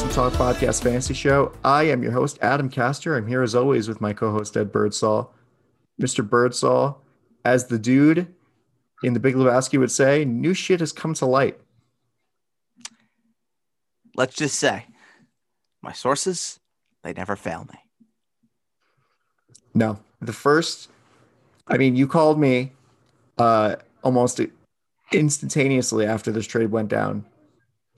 [0.00, 1.52] and welcome to the Basement Talk Podcast Fantasy Show.
[1.64, 3.16] I am your host, Adam Castor.
[3.16, 5.34] I'm here as always with my co-host Ed Birdsall.
[6.00, 6.28] Mr.
[6.28, 7.02] Birdsall,
[7.44, 8.32] as the dude
[9.02, 11.58] in the Big Lebowski would say, new shit has come to light.
[14.14, 14.86] Let's just say,
[15.82, 16.60] my sources,
[17.02, 17.78] they never fail me.
[19.74, 20.90] No, the first,
[21.66, 22.72] I mean, you called me
[23.38, 24.40] uh, almost
[25.12, 27.24] instantaneously after this trade went down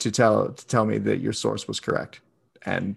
[0.00, 2.20] to tell to tell me that your source was correct.
[2.62, 2.96] And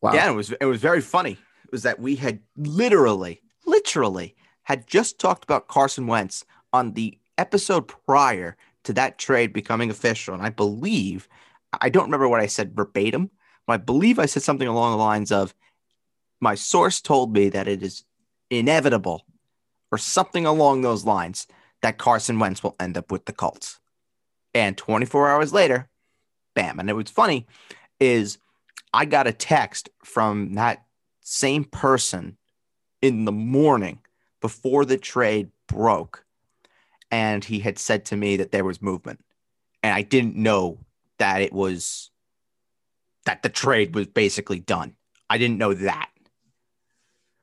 [0.00, 0.12] wow.
[0.12, 1.32] Yeah, it was it was very funny.
[1.32, 7.18] It was that we had literally, literally had just talked about Carson Wentz on the
[7.36, 10.34] episode prior to that trade becoming official.
[10.34, 11.28] And I believe
[11.80, 13.30] I don't remember what I said verbatim,
[13.66, 15.54] but I believe I said something along the lines of
[16.40, 18.04] my source told me that it is
[18.50, 19.24] inevitable
[19.90, 21.46] or something along those lines
[21.82, 23.80] that Carson Wentz will end up with the Colts.
[24.54, 25.88] And 24 hours later,
[26.54, 26.80] bam.
[26.80, 27.46] And it was funny
[28.00, 28.38] is
[28.92, 30.84] I got a text from that
[31.20, 32.36] same person
[33.02, 34.00] in the morning
[34.40, 36.24] before the trade broke.
[37.10, 39.24] And he had said to me that there was movement.
[39.82, 40.78] And I didn't know
[41.18, 42.10] that it was
[43.24, 44.94] that the trade was basically done.
[45.28, 46.10] I didn't know that.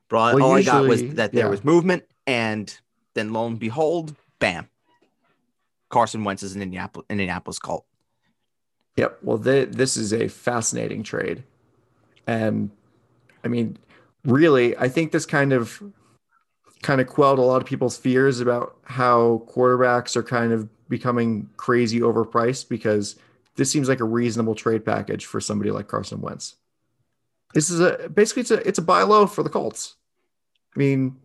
[0.08, 1.50] But well, all usually, I got was that there yeah.
[1.50, 2.04] was movement.
[2.26, 2.76] And
[3.14, 4.68] then lo and behold, bam,
[5.88, 7.84] Carson Wentz is an Indianapolis, Indianapolis Colt.
[8.96, 9.18] Yep.
[9.22, 11.44] Well, they, this is a fascinating trade.
[12.26, 12.70] And
[13.44, 13.78] I mean,
[14.24, 15.82] really, I think this kind of
[16.82, 21.48] kind of quelled a lot of people's fears about how quarterbacks are kind of becoming
[21.56, 23.16] crazy overpriced because
[23.56, 26.56] this seems like a reasonable trade package for somebody like Carson Wentz.
[27.54, 29.96] This is a basically it's a it's a buy low for the Colts.
[30.74, 31.16] I mean,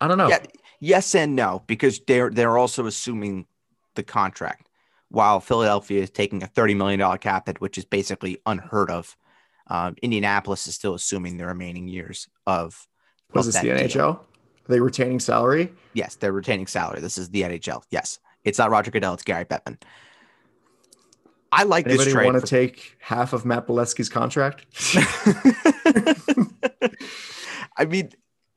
[0.00, 0.28] I don't know.
[0.28, 0.44] Yeah,
[0.80, 3.46] Yes and no, because they're they're also assuming
[3.94, 4.68] the contract,
[5.08, 9.16] while Philadelphia is taking a thirty million dollar cap hit, which is basically unheard of.
[9.68, 12.86] Um, Indianapolis is still assuming the remaining years of.
[13.34, 13.92] Was this the NHL?
[13.92, 14.04] Deal.
[14.04, 15.72] Are they retaining salary?
[15.94, 17.00] Yes, they're retaining salary.
[17.00, 17.82] This is the NHL.
[17.90, 19.14] Yes, it's not Roger Goodell.
[19.14, 19.78] It's Gary Bettman.
[21.52, 22.26] I like Anybody this trade.
[22.26, 22.46] Want to for...
[22.46, 24.66] take half of Matt Beleskey's contract?
[27.76, 28.10] I mean,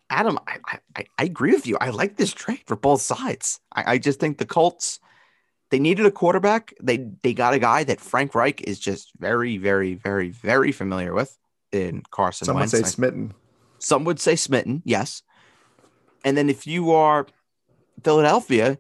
[0.10, 1.78] Adam, I, I, I agree with you.
[1.80, 3.60] I like this trade for both sides.
[3.74, 5.00] I, I just think the Colts,
[5.70, 6.74] they needed a quarterback.
[6.82, 11.14] They they got a guy that Frank Reich is just very, very, very, very familiar
[11.14, 11.38] with
[11.72, 12.74] in Carson Some Wentz.
[12.74, 13.34] would say smitten.
[13.78, 15.22] Some would say smitten, yes.
[16.26, 17.28] And then if you are
[18.04, 18.78] Philadelphia,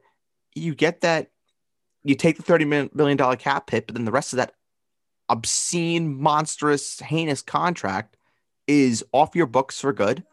[0.56, 1.30] you get that,
[2.04, 4.54] you take the $30 million cap hit, but then the rest of that
[5.30, 8.18] obscene, monstrous, heinous contract
[8.68, 10.24] is off your books for good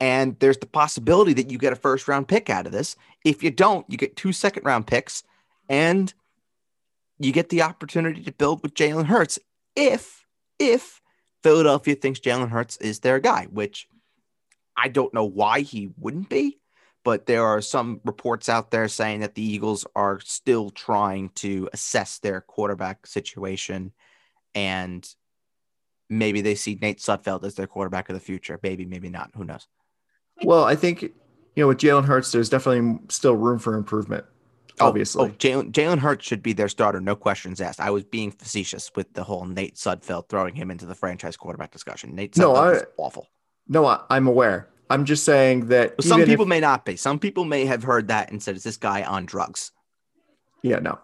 [0.00, 2.96] and there's the possibility that you get a first round pick out of this.
[3.24, 5.22] If you don't, you get two second round picks
[5.68, 6.12] and
[7.18, 9.38] you get the opportunity to build with Jalen Hurts
[9.76, 10.24] if,
[10.58, 11.02] if
[11.42, 13.86] Philadelphia thinks Jalen Hurts is their guy, which
[14.74, 16.58] I don't know why he wouldn't be,
[17.04, 21.68] but there are some reports out there saying that the Eagles are still trying to
[21.74, 23.92] assess their quarterback situation
[24.54, 25.06] and
[26.08, 28.58] maybe they see Nate Sudfeld as their quarterback of the future.
[28.62, 29.30] Maybe, maybe not.
[29.34, 29.68] Who knows?
[30.44, 31.10] Well, I think you
[31.56, 34.24] know with Jalen Hurts, there's definitely still room for improvement.
[34.78, 37.80] Oh, obviously, oh, oh, Jalen Jalen Hurts should be their starter, no questions asked.
[37.80, 41.70] I was being facetious with the whole Nate Sudfeld throwing him into the franchise quarterback
[41.70, 42.14] discussion.
[42.14, 43.28] Nate Sudfeld no, I, awful.
[43.68, 44.68] No, I, am aware.
[44.88, 46.96] I'm just saying that well, some people if, may not be.
[46.96, 49.72] Some people may have heard that and said, "Is this guy on drugs?"
[50.62, 50.98] Yeah, no.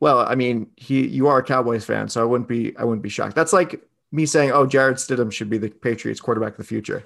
[0.00, 3.02] Well, I mean, he you are a Cowboys fan, so I wouldn't be I wouldn't
[3.02, 3.34] be shocked.
[3.34, 7.04] That's like me saying, "Oh, Jarrett Stidham should be the Patriots quarterback of the future."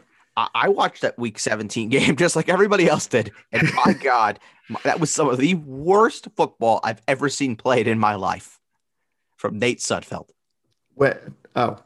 [0.54, 3.32] I watched that week 17 game just like everybody else did.
[3.52, 4.38] And my God,
[4.84, 8.60] that was some of the worst football I've ever seen played in my life
[9.36, 10.30] from Nate Sudfeld.
[10.94, 11.22] What?
[11.56, 11.78] Oh,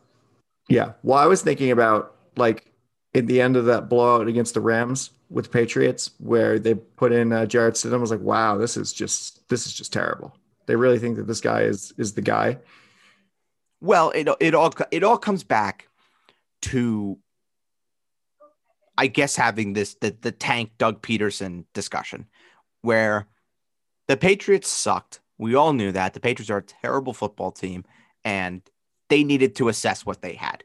[0.69, 0.93] yeah.
[1.03, 2.73] Well, I was thinking about like
[3.15, 7.13] in the end of that blowout against the Rams with the Patriots, where they put
[7.13, 7.95] in uh, Jarrett Stidham.
[7.95, 10.37] I was like, wow, this is just this is just terrible.
[10.67, 12.59] They really think that this guy is is the guy.
[13.81, 15.89] Well, it it all it all comes back
[16.63, 17.19] to
[18.99, 22.27] I guess having this the the tank Doug Pederson discussion
[22.83, 23.27] where
[24.09, 25.21] the Patriots sucked.
[25.39, 26.15] We all knew that.
[26.15, 27.85] The Patriots are a terrible football team
[28.25, 28.63] and
[29.09, 30.65] they needed to assess what they had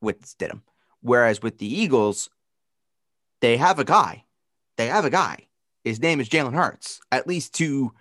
[0.00, 0.62] with Stidham.
[1.00, 2.28] Whereas with the Eagles,
[3.40, 4.24] they have a guy.
[4.76, 5.48] They have a guy.
[5.84, 7.00] His name is Jalen Hurts.
[7.12, 7.92] At least to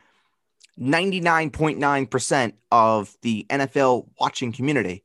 [0.79, 5.03] 99.9% of the NFL watching community,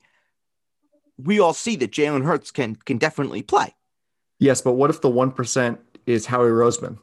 [1.18, 3.74] we all see that Jalen Hurts can can definitely play.
[4.42, 6.98] Yes, but what if the one percent is Howie Roseman?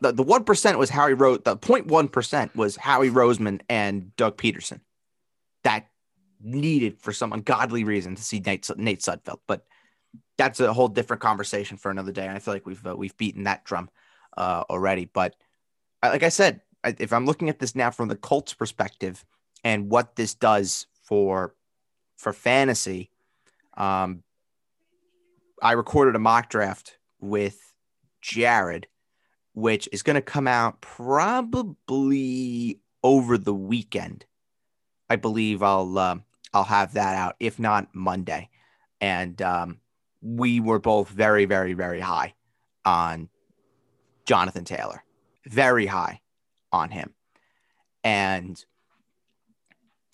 [0.00, 1.40] The the one percent was Howie Rose.
[1.44, 4.80] The 0.1 percent was Howie Roseman and Doug Pederson.
[5.64, 5.88] That
[6.40, 9.66] needed for some ungodly reason to see Nate Nate Sudfeld, but
[10.38, 12.28] that's a whole different conversation for another day.
[12.28, 13.90] And I feel like we've uh, we've beaten that drum
[14.36, 15.06] uh, already.
[15.06, 15.34] But
[16.00, 19.24] uh, like I said, if I'm looking at this now from the Colts perspective
[19.64, 21.56] and what this does for
[22.16, 23.10] for fantasy,
[23.76, 24.22] um,
[25.64, 27.58] I recorded a mock draft with
[28.20, 28.86] Jared,
[29.54, 34.26] which is going to come out probably over the weekend.
[35.08, 36.16] I believe I'll uh,
[36.52, 38.50] I'll have that out, if not Monday.
[39.00, 39.80] And um,
[40.20, 42.34] we were both very, very, very high
[42.84, 43.30] on
[44.26, 45.02] Jonathan Taylor,
[45.46, 46.20] very high
[46.72, 47.14] on him.
[48.02, 48.62] And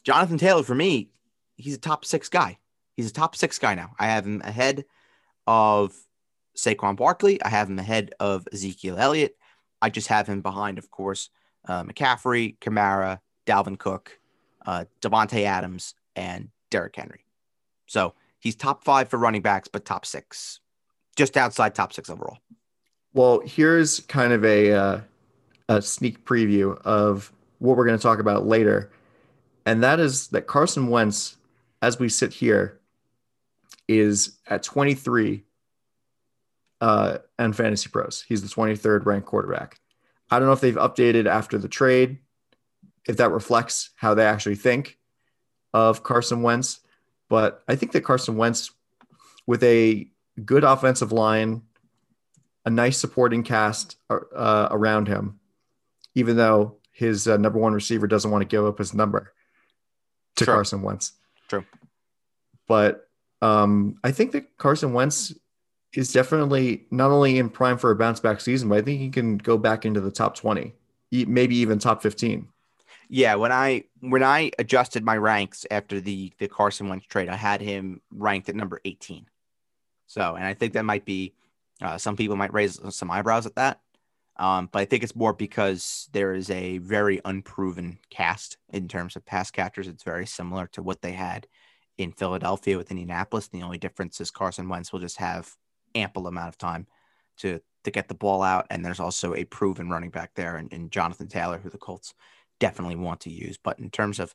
[0.04, 1.10] Jonathan Taylor, for me,
[1.56, 2.58] he's a top six guy.
[2.96, 3.94] He's a top six guy now.
[3.98, 4.84] I have him ahead
[5.50, 5.92] of
[6.56, 7.42] Saquon Barkley.
[7.42, 9.36] I have him ahead of Ezekiel Elliott.
[9.82, 11.28] I just have him behind, of course,
[11.66, 13.18] uh, McCaffrey, Kamara,
[13.48, 14.20] Dalvin Cook,
[14.64, 17.24] uh, Davante Adams, and Derrick Henry.
[17.86, 20.60] So he's top five for running backs, but top six,
[21.16, 22.38] just outside top six overall.
[23.12, 25.00] Well, here's kind of a uh,
[25.68, 28.92] a sneak preview of what we're going to talk about later,
[29.66, 31.38] and that is that Carson Wentz,
[31.82, 32.79] as we sit here,
[33.90, 35.42] is at 23
[36.80, 38.24] uh, and Fantasy Pros.
[38.26, 39.80] He's the 23rd ranked quarterback.
[40.30, 42.18] I don't know if they've updated after the trade,
[43.08, 44.96] if that reflects how they actually think
[45.74, 46.80] of Carson Wentz.
[47.28, 48.70] But I think that Carson Wentz,
[49.46, 50.08] with a
[50.44, 51.62] good offensive line,
[52.64, 55.40] a nice supporting cast uh, around him,
[56.14, 59.32] even though his uh, number one receiver doesn't want to give up his number
[60.36, 60.44] to.
[60.44, 61.12] Carson Wentz.
[61.48, 61.64] True.
[62.68, 63.09] But
[63.42, 65.34] um, I think that Carson Wentz
[65.94, 69.10] is definitely not only in prime for a bounce back season, but I think he
[69.10, 70.72] can go back into the top 20,
[71.10, 72.48] maybe even top 15.
[73.12, 77.34] Yeah, when I when I adjusted my ranks after the the Carson Wentz trade, I
[77.34, 79.26] had him ranked at number 18.
[80.06, 81.34] So, and I think that might be
[81.82, 83.80] uh, some people might raise some eyebrows at that.
[84.36, 89.16] Um, but I think it's more because there is a very unproven cast in terms
[89.16, 89.88] of pass catchers.
[89.88, 91.46] It's very similar to what they had
[92.00, 93.48] in Philadelphia with Indianapolis.
[93.48, 95.54] The only difference is Carson Wentz will just have
[95.94, 96.86] ample amount of time
[97.38, 98.66] to to get the ball out.
[98.70, 102.14] And there's also a proven running back there and, in Jonathan Taylor, who the Colts
[102.58, 103.58] definitely want to use.
[103.62, 104.34] But in terms of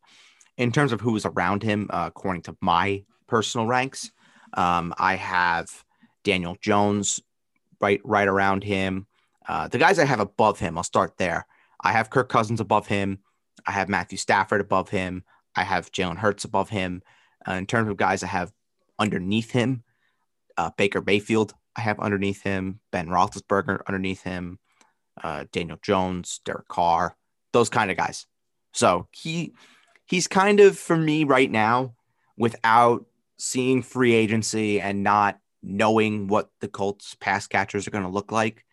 [0.58, 4.12] in terms of who is around him, uh, according to my personal ranks,
[4.54, 5.84] um, I have
[6.24, 7.20] Daniel Jones
[7.82, 9.08] right right around him.
[9.48, 11.48] Uh, the guys I have above him, I'll start there.
[11.82, 13.20] I have Kirk Cousins above him.
[13.66, 15.24] I have Matthew Stafford above him.
[15.56, 17.02] I have Jalen Hurts above him.
[17.48, 18.52] Uh, in terms of guys I have
[18.98, 19.84] underneath him,
[20.58, 22.80] uh, Baker Mayfield, I have underneath him.
[22.92, 24.60] Ben Roethlisberger underneath him.
[25.22, 27.16] Uh, Daniel Jones, Derek Carr,
[27.54, 28.26] those kind of guys.
[28.74, 29.54] So he
[30.06, 31.96] he's kind of for me right now,
[32.38, 33.06] without
[33.38, 38.32] seeing free agency and not knowing what the Colts pass catchers are going to look
[38.32, 38.64] like.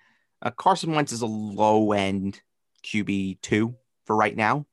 [0.41, 2.41] Uh, Carson Wentz is a low end
[2.85, 4.67] QB two for right now,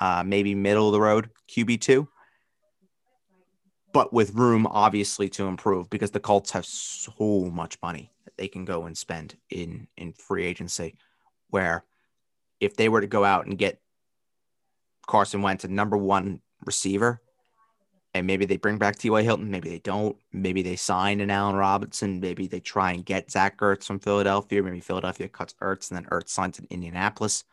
[0.00, 2.08] uh, maybe middle of the road QB two
[3.94, 8.48] but with room obviously to improve because the Colts have so much money that they
[8.48, 10.96] can go and spend in in free agency
[11.48, 11.84] where
[12.60, 13.80] if they were to go out and get
[15.06, 17.22] Carson Wentz a number one receiver
[18.14, 19.22] and maybe they bring back T.Y.
[19.22, 23.30] Hilton, maybe they don't, maybe they sign an Allen Robinson, maybe they try and get
[23.30, 27.44] Zach Ertz from Philadelphia, maybe Philadelphia cuts Ertz and then Ertz signs in Indianapolis.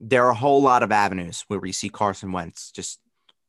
[0.00, 2.98] There are a whole lot of avenues where we see Carson Wentz just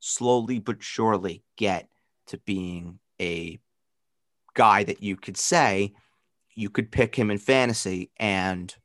[0.03, 1.87] slowly but surely get
[2.27, 3.57] to being a
[4.53, 5.93] guy that you could say
[6.55, 8.75] you could pick him in fantasy and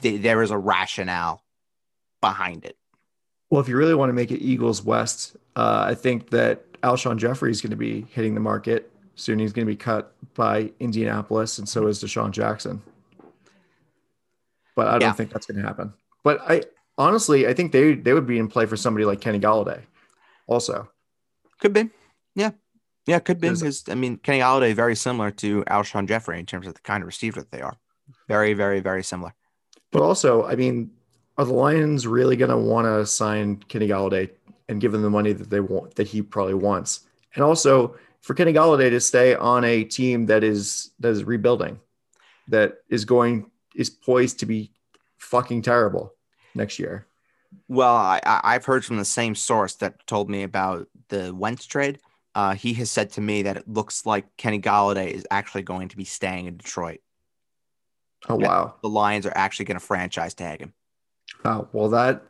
[0.00, 1.44] th- there is a rationale
[2.22, 2.78] behind it.
[3.50, 7.18] Well, if you really want to make it Eagles West, uh, I think that Alshon
[7.18, 9.38] Jeffery is going to be hitting the market soon.
[9.38, 12.82] He's going to be cut by Indianapolis, and so is DeSean Jackson.
[14.74, 15.12] But I don't yeah.
[15.12, 15.92] think that's going to happen.
[16.24, 16.62] But I
[16.98, 19.82] honestly, I think they they would be in play for somebody like Kenny Golladay
[20.46, 20.90] also.
[21.60, 21.90] Could be.
[22.34, 22.50] Yeah.
[23.06, 23.50] Yeah, could be.
[23.50, 27.02] Because, I mean, Kenny Golladay very similar to Alshon Jeffery in terms of the kind
[27.02, 27.76] of receiver that they are.
[28.28, 29.32] Very, very, very similar.
[29.92, 30.90] But also, I mean,
[31.38, 34.30] are the Lions really going to want to sign Kenny Golladay
[34.68, 37.06] and give him the money that they want that he probably wants?
[37.34, 41.78] And also for Kenny Golladay to stay on a team that is that is rebuilding,
[42.48, 44.72] that is going is poised to be
[45.18, 46.14] fucking terrible
[46.54, 47.06] next year.
[47.68, 52.00] Well, I, I've heard from the same source that told me about the Wentz trade.
[52.34, 55.88] Uh, he has said to me that it looks like Kenny Golladay is actually going
[55.88, 57.00] to be staying in Detroit.
[58.28, 58.74] Oh wow!
[58.82, 60.72] The Lions are actually going to franchise tag him.
[61.44, 62.22] Oh well, that.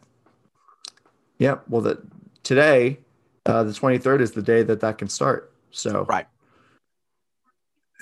[1.39, 1.99] Yeah, well, that
[2.43, 2.99] today
[3.45, 5.53] Uh, the 23rd is the day that that can start.
[5.71, 6.27] So right,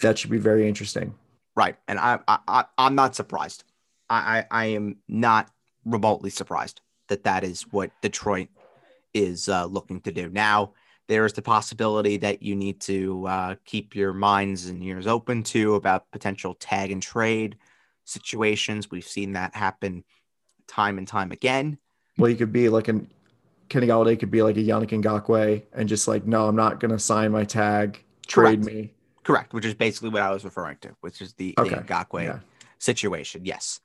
[0.03, 1.15] that should be very interesting.
[1.57, 3.65] Right, and I, I, I'm not surprised.
[4.11, 5.51] I, I, I am not
[5.85, 8.49] remotely surprised that that is what Detroit
[9.13, 10.29] is uh, looking to do.
[10.29, 10.73] Now,
[11.07, 15.43] there is the possibility that you need to uh, keep your minds and ears open
[15.45, 17.57] to about potential tag and trade
[18.05, 18.91] situations.
[18.91, 20.05] We've seen that happen
[20.67, 21.79] time and time again.
[22.17, 23.11] Well, you could be like an
[23.69, 26.91] Kenny Golladay could be like a Yannick Ngakoue and just like, no, I'm not going
[26.91, 28.77] to sign my tag, trade Correct.
[28.77, 28.93] me.
[29.23, 32.25] Correct, which is basically what I was referring to, which is the, Okay, the Ngakoue
[32.25, 32.39] yeah.
[32.79, 33.45] situation.
[33.45, 33.81] Yes,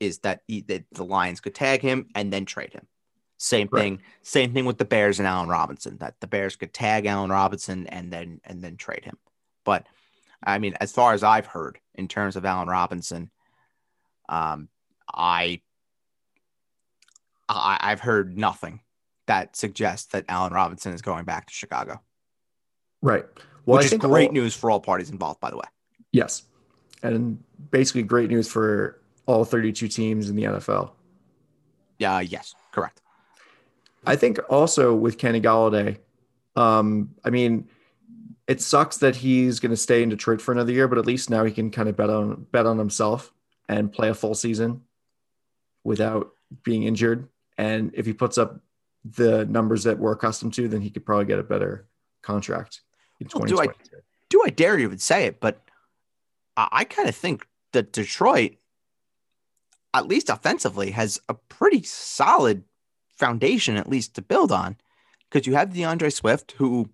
[0.00, 2.86] is that, he, that the Lions could tag him and then trade him.
[3.38, 3.80] Same Right.
[3.82, 4.02] thing.
[4.22, 5.98] Same thing with the Bears and Allen Robinson.
[5.98, 9.18] That the Bears could tag Allen Robinson and then and then trade him.
[9.64, 9.86] But
[10.42, 13.30] I mean, as far as I've heard in terms of Allen Robinson,
[14.28, 14.68] um,
[15.12, 15.60] I,
[17.48, 18.80] I I've heard nothing
[19.26, 22.00] that suggests that Allen Robinson is going back to Chicago,
[23.02, 23.24] Right.
[23.66, 25.40] Well, which I is great all- news for all parties involved.
[25.40, 25.64] By the way.
[26.12, 26.44] Yes.
[27.02, 30.92] And basically great news for all 32 teams in the NFL.
[31.98, 32.20] Yeah.
[32.20, 32.54] yes.
[32.72, 33.00] Correct.
[34.06, 35.98] I think also with Kenny Golladay,
[36.56, 37.68] um, I mean,
[38.46, 41.30] it sucks that he's going to stay in Detroit for another year, but at least
[41.30, 43.32] now he can kind of bet on bet on himself
[43.68, 44.82] and play a full season
[45.84, 46.30] without
[46.62, 47.28] being injured.
[47.56, 48.60] And if he puts up
[49.04, 51.86] the numbers that we're accustomed to, then he could probably get a better
[52.22, 52.80] contract
[53.20, 53.96] in Well, do I- 2022.
[54.28, 55.62] do I dare even say it, but
[56.56, 58.56] I, I kind of think that Detroit,
[59.94, 62.64] at least offensively, has a pretty solid
[63.16, 64.76] foundation, at least to build on.
[65.30, 66.90] Because you have D'Andre Swift, who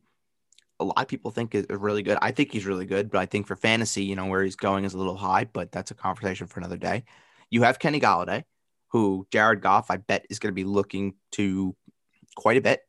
[0.78, 2.18] a lot of people think is really good.
[2.22, 4.84] I think he's really good, but I think for fantasy, you know, where he's going
[4.84, 7.04] is a little high, but that's a conversation for another day.
[7.50, 8.44] You have Kenny Golladay,
[8.88, 11.76] who Jared Goff, I bet, is going to be looking to
[12.36, 12.82] quite a bit.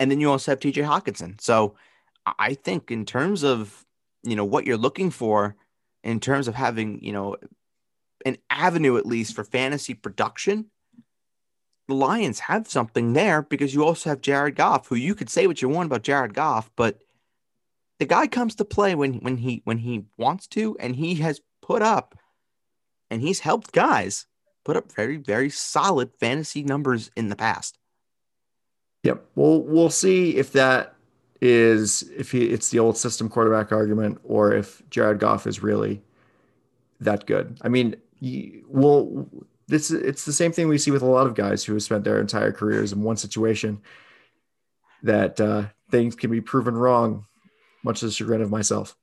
[0.00, 1.40] And then you also have TJ Hockenson.
[1.40, 1.76] So
[2.38, 3.84] I- think in terms of
[4.22, 5.56] you know what you're looking for
[6.04, 7.36] in terms of having you know
[8.24, 10.66] an avenue at least for fantasy production
[11.88, 15.46] the lions have something there because you also have jared goff who you could say
[15.46, 17.00] what you want about jared goff but
[17.98, 21.40] the guy comes to play when when he when he wants to and he has
[21.62, 22.16] put up
[23.10, 24.26] and he's helped guys
[24.64, 27.78] put up very very solid fantasy numbers in the past
[29.02, 29.24] Yep.
[29.34, 30.94] Well, we'll see if that
[31.40, 36.02] is if he it's the old system quarterback argument or if Jared Goff is really
[37.00, 37.56] that good.
[37.62, 39.28] I mean, well,
[39.68, 42.04] this it's the same thing we see with a lot of guys who have spent
[42.04, 43.80] their entire careers in one situation
[45.02, 47.26] that uh, things can be proven wrong,
[47.82, 48.96] much to the chagrin of myself.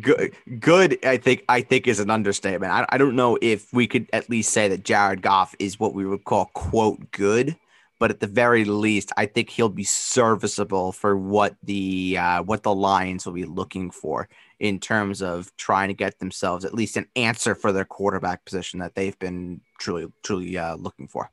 [0.00, 3.86] good good i think i think is an understatement I, I don't know if we
[3.86, 7.58] could at least say that jared goff is what we would call quote good
[8.02, 12.64] but at the very least i think he'll be serviceable for what the uh, what
[12.64, 14.28] the lions will be looking for
[14.58, 18.80] in terms of trying to get themselves at least an answer for their quarterback position
[18.80, 21.30] that they've been truly truly uh, looking for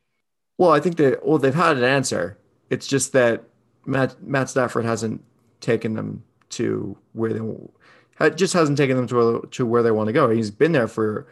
[0.59, 2.37] Well, I think that well they've had an answer.
[2.69, 3.45] It's just that
[3.87, 5.23] Matt Matt Stafford hasn't
[5.61, 10.13] taken them to where they just hasn't taken them to to where they want to
[10.13, 10.29] go.
[10.29, 11.25] He's been there for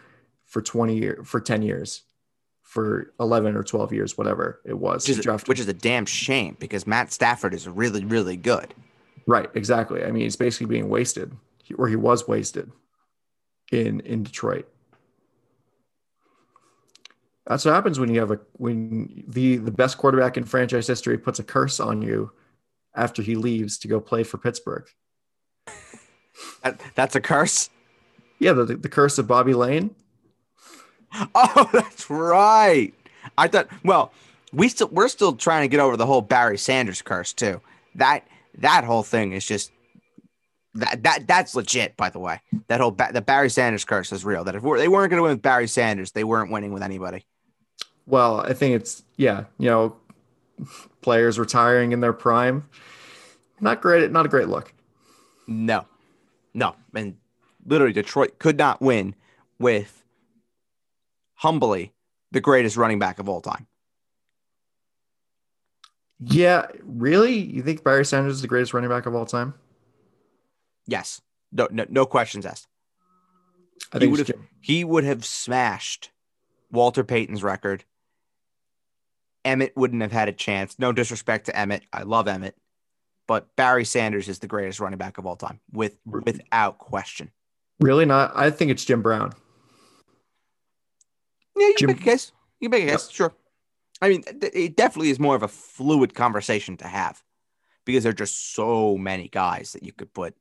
[0.45, 2.03] for 20 years, for 10 years,
[2.77, 5.07] for 11 or 12 years, whatever it was.
[5.07, 8.75] which is, Drafted- which is a damn shame because matt stafford is really really good
[9.25, 10.03] right, exactly.
[10.05, 11.35] I mean, he's basically being wasted,
[11.77, 12.71] or he was wasted
[13.71, 14.67] in in Detroit.
[17.47, 21.17] That's what happens when you have a when the the best quarterback in franchise history
[21.17, 22.31] puts a curse on you
[22.95, 24.87] after he leaves to go play for Pittsburgh.
[26.63, 27.69] that, that's a curse
[28.39, 29.95] Yeah, the the curse of Bobby Layne.
[31.35, 32.93] Oh, that's right.
[33.37, 33.67] I thought.
[33.83, 34.11] Well,
[34.53, 37.61] we still we're still trying to get over the whole Barry Sanders curse too.
[37.95, 39.71] That that whole thing is just
[40.75, 41.97] that that that's legit.
[41.97, 44.43] By the way, that whole ba- the Barry Sanders curse is real.
[44.43, 46.83] That if we're, they weren't going to win with Barry Sanders, they weren't winning with
[46.83, 47.25] anybody.
[48.05, 49.95] Well, I think it's yeah, you know,
[51.01, 52.67] players retiring in their prime.
[53.59, 54.73] Not great, not a great look.
[55.47, 55.85] No,
[56.53, 57.15] no, and
[57.65, 59.15] literally Detroit could not win
[59.59, 59.96] with
[61.37, 61.93] humbly
[62.31, 63.67] the greatest running back of all time.
[66.19, 67.37] Yeah, really?
[67.37, 69.53] You think Barry Sanders is the greatest running back of all time?
[70.87, 72.67] Yes, no, no, no questions asked.
[73.93, 74.47] I he would have Jim.
[74.59, 76.11] he would have smashed
[76.71, 77.83] Walter Payton's record.
[79.45, 80.77] Emmitt wouldn't have had a chance.
[80.79, 81.81] No disrespect to Emmitt.
[81.93, 82.53] I love Emmitt.
[83.27, 87.31] But Barry Sanders is the greatest running back of all time, with without question.
[87.79, 88.31] really not.
[88.35, 89.33] I think it's Jim Brown.
[91.57, 92.31] Yeah, you Jim- can make a case.
[92.59, 93.33] You can make a case, sure.
[94.01, 97.23] I mean, it definitely is more of a fluid conversation to have
[97.85, 100.35] because there are just so many guys that you could put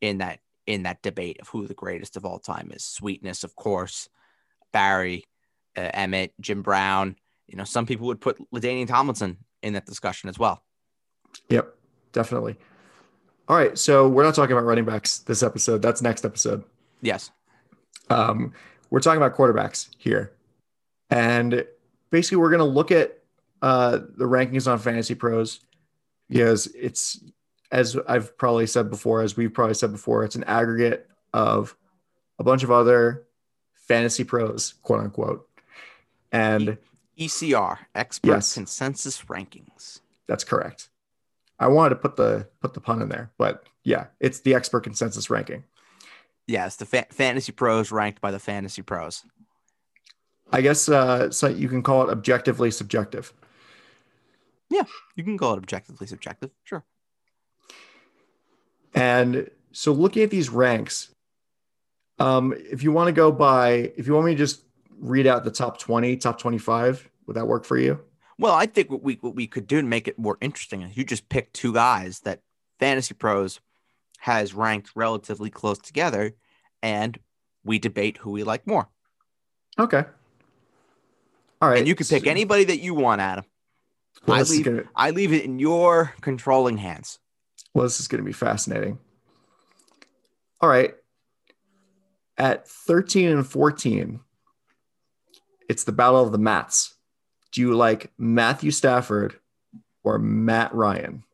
[0.00, 2.84] in that in that debate of who the greatest of all time is.
[2.84, 4.10] Sweetness, of course,
[4.72, 5.24] Barry,
[5.76, 7.16] uh, Emmitt, Jim Brown.
[7.46, 10.62] You know, some people would put LaDainian Tomlinson in that discussion as well.
[11.48, 11.74] Yep,
[12.12, 12.56] definitely.
[13.48, 15.80] All right, so we're not talking about running backs this episode.
[15.80, 16.64] That's next episode.
[17.00, 17.30] Yes.
[18.10, 18.52] Um,
[18.90, 20.32] we're talking about quarterbacks here,
[21.10, 21.64] and
[22.10, 23.18] basically, we're going to look at
[23.62, 25.60] uh, the rankings on Fantasy Pros
[26.28, 27.20] because it's
[27.70, 31.76] as I've probably said before, as we've probably said before, it's an aggregate of
[32.38, 33.26] a bunch of other
[33.74, 35.48] fantasy pros, quote unquote.
[36.32, 36.78] And
[37.18, 40.00] ECR, expert yes, consensus rankings.
[40.26, 40.88] That's correct.
[41.58, 44.80] I wanted to put the put the pun in there, but yeah, it's the expert
[44.80, 45.64] consensus ranking.
[46.46, 49.24] Yes, the fa- fantasy pros ranked by the fantasy pros.
[50.50, 53.32] I guess uh, so you can call it objectively subjective.
[54.70, 56.50] Yeah, you can call it objectively subjective.
[56.64, 56.84] Sure.
[58.94, 61.10] And so looking at these ranks,
[62.18, 64.62] um, if you want to go by, if you want me to just
[64.98, 68.00] read out the top 20, top 25, would that work for you?
[68.38, 70.96] Well, I think what we what we could do to make it more interesting is
[70.96, 72.40] you just pick two guys that
[72.78, 73.60] Fantasy Pros
[74.20, 76.34] has ranked relatively close together,
[76.82, 77.18] and
[77.64, 78.88] we debate who we like more.
[79.78, 80.04] Okay.
[81.60, 81.78] All right.
[81.78, 83.44] And you can pick anybody that you want, Adam.
[84.26, 84.84] Well, I leave gonna...
[84.94, 87.18] I leave it in your controlling hands.
[87.74, 88.98] Well, this is going to be fascinating.
[90.60, 90.94] All right.
[92.36, 94.20] At 13 and 14,
[95.68, 96.94] it's the battle of the Mats.
[97.52, 99.38] Do you like Matthew Stafford
[100.04, 101.24] or Matt Ryan?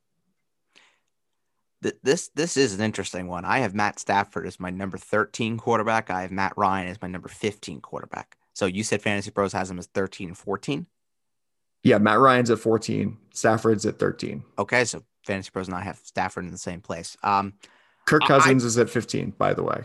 [2.02, 3.44] This this is an interesting one.
[3.44, 6.08] I have Matt Stafford as my number 13 quarterback.
[6.08, 8.38] I have Matt Ryan as my number 15 quarterback.
[8.54, 10.86] So you said Fantasy Pros has him as 13 14.
[11.82, 14.42] Yeah, Matt Ryan's at 14, Stafford's at 13.
[14.58, 17.14] Okay, so Fantasy Pros and I have Stafford in the same place.
[17.22, 17.52] Um,
[18.06, 19.84] Kirk Cousins I, is at 15, by the way.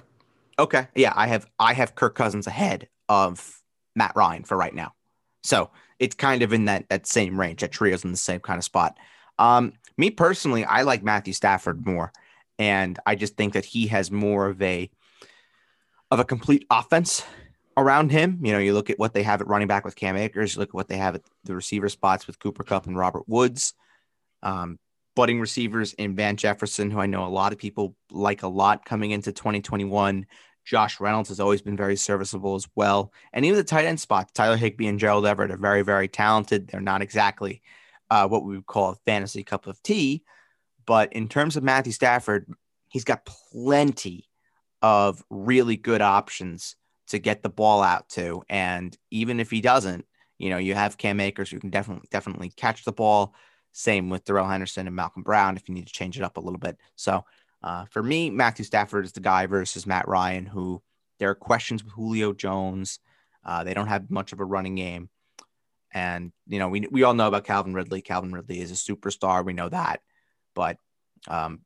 [0.58, 3.62] Okay, yeah, I have I have Kirk Cousins ahead of
[3.96, 4.94] Matt Ryan for right now.
[5.44, 7.62] So it's kind of in that that same range.
[7.62, 8.98] That trio's in the same kind of spot.
[9.38, 12.12] Um, me personally, I like Matthew Stafford more,
[12.58, 14.90] and I just think that he has more of a
[16.12, 17.24] of a complete offense
[17.80, 18.40] around him.
[18.44, 20.60] You know, you look at what they have at running back with Cam Akers, you
[20.60, 23.74] look at what they have at the receiver spots with Cooper Kupp and Robert Woods.
[24.44, 24.80] Um,
[25.16, 28.86] budding receivers in Van Jefferson, who I know a lot of people like a lot
[28.86, 30.26] coming into 2021.
[30.66, 33.12] Josh Reynolds has always been very serviceable as well.
[33.34, 36.68] And even the tight end spots, Tyler Higbee and Gerald Everett are very, very talented.
[36.68, 37.62] They're not exactly
[38.10, 40.24] uh, what we would call a fantasy cup of tea.
[40.86, 42.52] But in terms of Matthew Stafford,
[42.88, 44.30] he's got plenty
[44.82, 46.76] of really good options
[47.10, 48.44] to get the ball out to.
[48.50, 50.06] And even if he doesn't,
[50.38, 53.34] you know, you have Cam Akers who can definitely definitely catch the ball.
[53.72, 56.42] Same with Darrell Henderson and Malcolm Brown if you need to change it up a
[56.42, 56.78] little bit.
[56.96, 57.24] So
[57.62, 60.82] uh, for me, Matthew Stafford is the guy versus Matt Ryan, who
[61.20, 63.00] there are questions with Julio Jones.
[63.46, 65.10] Uh, they don't have much of a running game.
[65.92, 68.02] And, you know, we, we all know about Calvin Ridley.
[68.02, 69.44] Calvin Ridley is a superstar.
[69.44, 70.02] We know that.
[70.56, 70.78] But
[71.28, 71.62] um,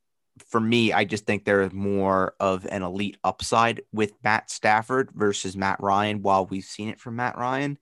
[0.47, 5.11] for me, I just think there is more of an elite upside with Matt Stafford
[5.11, 6.21] versus Matt Ryan.
[6.21, 7.77] While we've seen it from Matt Ryan,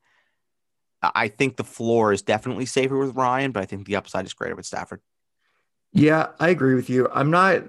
[1.01, 4.33] I think the floor is definitely safer with Ryan, but I think the upside is
[4.33, 5.01] greater with Stafford.
[5.93, 7.07] Yeah, I agree with you.
[7.11, 7.63] I'm not.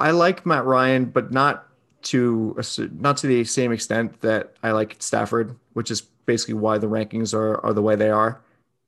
[0.00, 1.66] I like Matt Ryan, but not
[2.02, 2.56] to
[2.92, 7.34] not to the same extent that I like Stafford, which is basically why the rankings
[7.34, 8.40] are are the way they are,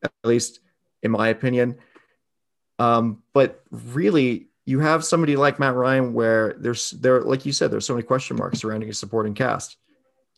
[0.03, 0.61] at least
[1.03, 1.77] in my opinion.
[2.79, 7.73] Um, but really, you have somebody like Matt Ryan where there's there, like you said,
[7.73, 9.77] there's so many question marks surrounding his supporting cast.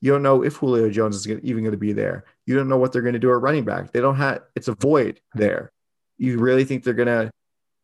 [0.01, 2.25] You don't know if Julio Jones is even going to be there.
[2.47, 3.93] You don't know what they're going to do at running back.
[3.93, 5.71] They don't have it's a void there.
[6.17, 7.31] You really think they're going to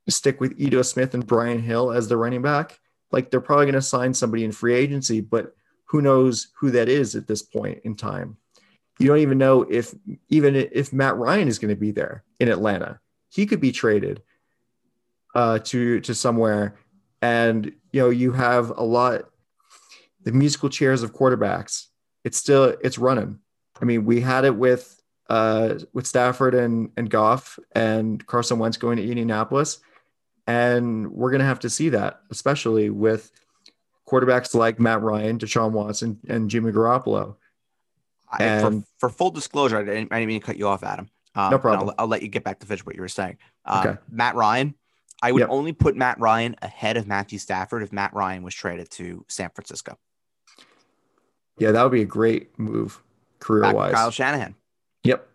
[0.09, 2.81] stick with Ito Smith and Brian Hill as the running back?
[3.13, 6.89] Like they're probably going to sign somebody in free agency, but who knows who that
[6.89, 8.39] is at this point in time?
[8.99, 9.95] You don't even know if
[10.31, 13.01] even if Matt Ryan is going to be there in Atlanta.
[13.29, 14.23] He could be traded
[15.35, 16.77] uh, to to somewhere,
[17.23, 19.29] and you know you have a lot
[20.23, 21.87] the musical chairs of quarterbacks.
[22.25, 23.39] It's still it's running.
[23.81, 28.77] I mean, we had it with uh, with Stafford and and Goff and Carson Wentz
[28.77, 29.79] going to Indianapolis,
[30.47, 33.31] and we're gonna have to see that, especially with
[34.09, 37.37] quarterbacks like Matt Ryan, Deshaun Watson, and Jimmy Garoppolo.
[38.39, 41.09] And, for, for, full disclosure, I didn't, I didn't, mean to cut you off, Adam.
[41.35, 41.89] Um, no problem.
[41.89, 43.39] I'll, I'll, let you get back to finish what you were saying.
[43.65, 43.99] Um, okay.
[44.11, 44.75] Matt Ryan
[45.23, 45.49] I would yep.
[45.51, 49.51] only put Matt Ryan ahead of Matthew Stafford if Matt Ryan was traded to San
[49.51, 49.99] Francisco.
[51.59, 53.03] Yeah, that would be a great move
[53.41, 53.95] career wise.
[53.95, 54.55] Kyle Shanahan.
[55.05, 55.29] Yep.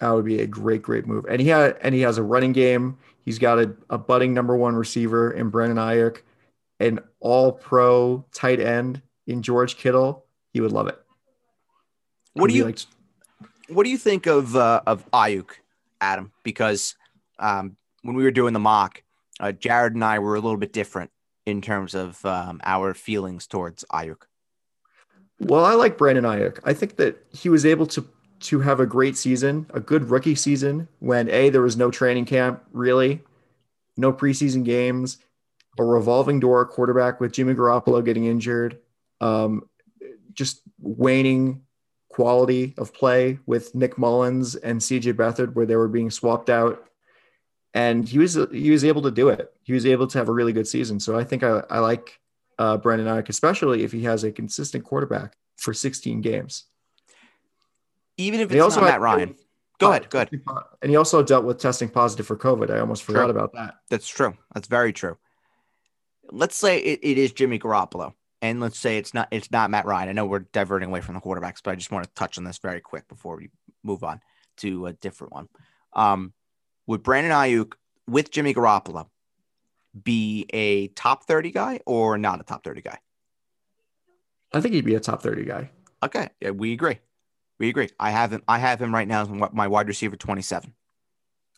[0.00, 1.26] That would be a great, great move.
[1.28, 2.96] And he had and he has a running game.
[3.24, 6.22] He's got a, a budding number one receiver in Brandon Aiyuk,
[6.80, 10.24] an all pro tight end in George Kittle.
[10.54, 10.98] He would love it.
[12.32, 12.78] What do you like?
[13.68, 15.50] What do you think of uh, of Aiyuk,
[16.00, 16.32] Adam?
[16.42, 16.96] Because
[17.38, 19.02] um, when we were doing the mock,
[19.40, 21.10] uh, Jared and I were a little bit different
[21.46, 24.22] in terms of um, our feelings towards Aiyuk.
[25.40, 26.60] Well, I like Brandon Aiyuk.
[26.64, 28.06] I think that he was able to
[28.40, 32.24] to have a great season, a good rookie season when a there was no training
[32.24, 33.22] camp really,
[33.96, 35.18] no preseason games,
[35.78, 38.78] a revolving door quarterback with Jimmy Garoppolo getting injured,
[39.20, 39.68] um,
[40.32, 41.62] just waning
[42.08, 46.89] quality of play with Nick Mullens and CJ Beathard where they were being swapped out,
[47.74, 49.52] and he was he was able to do it.
[49.62, 51.00] He was able to have a really good season.
[51.00, 52.18] So I think I, I like
[52.58, 56.64] uh, Brandon Aiyuk, especially if he has a consistent quarterback for 16 games
[58.20, 59.34] even if it's also not Matt Ryan.
[59.78, 60.10] Go ahead.
[60.10, 60.30] Go ahead.
[60.82, 62.70] And he also dealt with testing positive for COVID.
[62.70, 63.30] I almost forgot true.
[63.30, 63.76] about that.
[63.88, 64.34] That's true.
[64.54, 65.16] That's very true.
[66.30, 69.86] Let's say it, it is Jimmy Garoppolo, and let's say it's not it's not Matt
[69.86, 70.10] Ryan.
[70.10, 72.44] I know we're diverting away from the quarterbacks, but I just want to touch on
[72.44, 73.48] this very quick before we
[73.82, 74.20] move on
[74.58, 75.48] to a different one.
[75.94, 76.34] Um,
[76.86, 77.74] would Brandon Aiyuk
[78.06, 79.08] with Jimmy Garoppolo
[80.02, 82.98] be a top 30 guy or not a top 30 guy?
[84.52, 85.70] I think he'd be a top 30 guy.
[86.02, 86.28] Okay.
[86.40, 86.98] Yeah, we agree.
[87.58, 87.90] We agree.
[88.00, 88.42] I have him.
[88.48, 90.72] I have him right now as my wide receiver twenty-seven.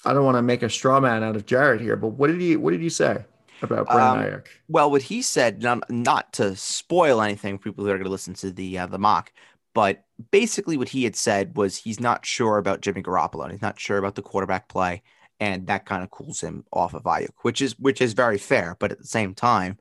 [0.04, 2.40] I don't want to make a straw man out of Jared here, but what did
[2.40, 2.56] he?
[2.56, 3.24] What did he say
[3.62, 4.46] about Brandon um, Aiyuk?
[4.66, 8.10] Well, what he said, not, not to spoil anything for people who are going to
[8.10, 9.32] listen to the uh, the mock,
[9.74, 13.44] but basically what he had said was he's not sure about Jimmy Garoppolo.
[13.44, 15.02] and He's not sure about the quarterback play,
[15.40, 18.76] and that kind of cools him off of Aiyuk, which is which is very fair.
[18.78, 19.78] But at the same time,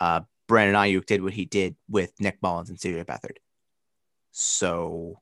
[0.00, 3.36] uh, Brandon Aiyuk did what he did with Nick Mullens and CJ Beathard.
[4.32, 5.20] So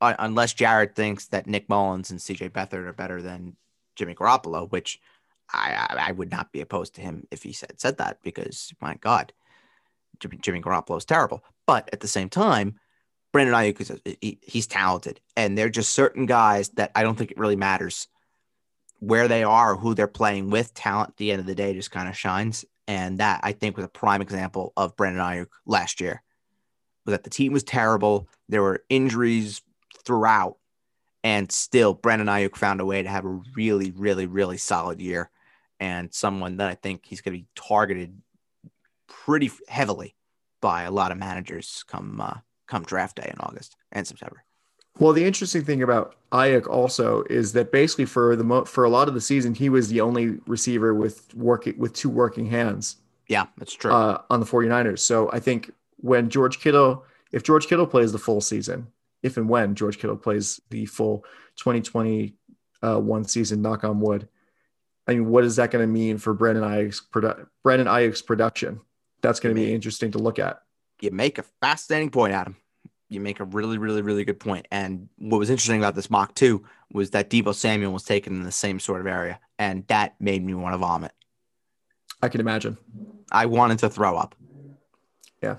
[0.00, 3.56] uh, unless Jared thinks that Nick Mullens and CJ Beathard are better than
[3.96, 5.00] Jimmy Garoppolo, which
[5.52, 8.94] I, I, would not be opposed to him if he said said that because my
[8.94, 9.32] God,
[10.20, 11.44] Jimmy, Jimmy Garoppolo is terrible.
[11.66, 12.78] But at the same time,
[13.32, 17.30] Brandon Aiyuk is he, he's talented, and they're just certain guys that I don't think
[17.30, 18.08] it really matters
[18.98, 20.74] where they are, who they're playing with.
[20.74, 23.76] Talent at the end of the day just kind of shines, and that I think
[23.76, 26.22] was a prime example of Brandon Aiyuk last year.
[27.06, 28.28] Was that the team was terrible.
[28.48, 29.62] There were injuries
[30.04, 30.56] throughout.
[31.22, 35.30] And still, Brandon Aiyuk found a way to have a really, really, really solid year
[35.80, 38.20] and someone that I think he's going to be targeted
[39.08, 40.14] pretty heavily
[40.60, 42.34] by a lot of managers come uh,
[42.70, 44.44] come draft day in August and September.
[44.98, 48.90] Well, the interesting thing about Aiyuk also is that basically for the mo- for a
[48.90, 52.96] lot of the season, he was the only receiver with working with two working hands.
[53.28, 53.92] Yeah, that's true.
[53.92, 54.98] Uh, on the 49ers.
[54.98, 58.88] So I think when George Kittle, if George Kittle plays the full season,
[59.22, 61.24] if and when George Kittle plays the full
[61.56, 62.34] 2021
[62.82, 64.28] uh, season, knock on wood.
[65.06, 68.80] I mean, what is that going to mean for Brandon Aiyuk's produ- Brandon Aiyuk's production?
[69.22, 70.62] That's going to be interesting to look at.
[71.00, 72.56] You make a fascinating point, Adam.
[73.08, 74.68] You make a really, really, really good point.
[74.70, 78.42] And what was interesting about this mock too was that Deebo Samuel was taken in
[78.44, 81.12] the same sort of area, and that made me want to vomit.
[82.22, 82.76] I can imagine.
[83.32, 84.34] I wanted to throw up.
[85.42, 85.56] Yeah.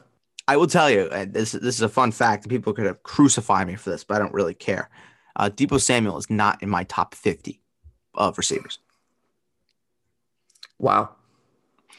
[0.47, 2.47] I will tell you, this this is a fun fact.
[2.49, 4.89] People could have crucified me for this, but I don't really care.
[5.35, 7.61] Uh, Deebo Samuel is not in my top fifty
[8.13, 8.79] of receivers.
[10.77, 11.15] Wow.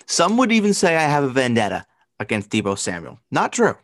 [0.06, 1.86] Some would even say I have a vendetta
[2.22, 3.20] against Deebo Samuel.
[3.30, 3.76] Not true.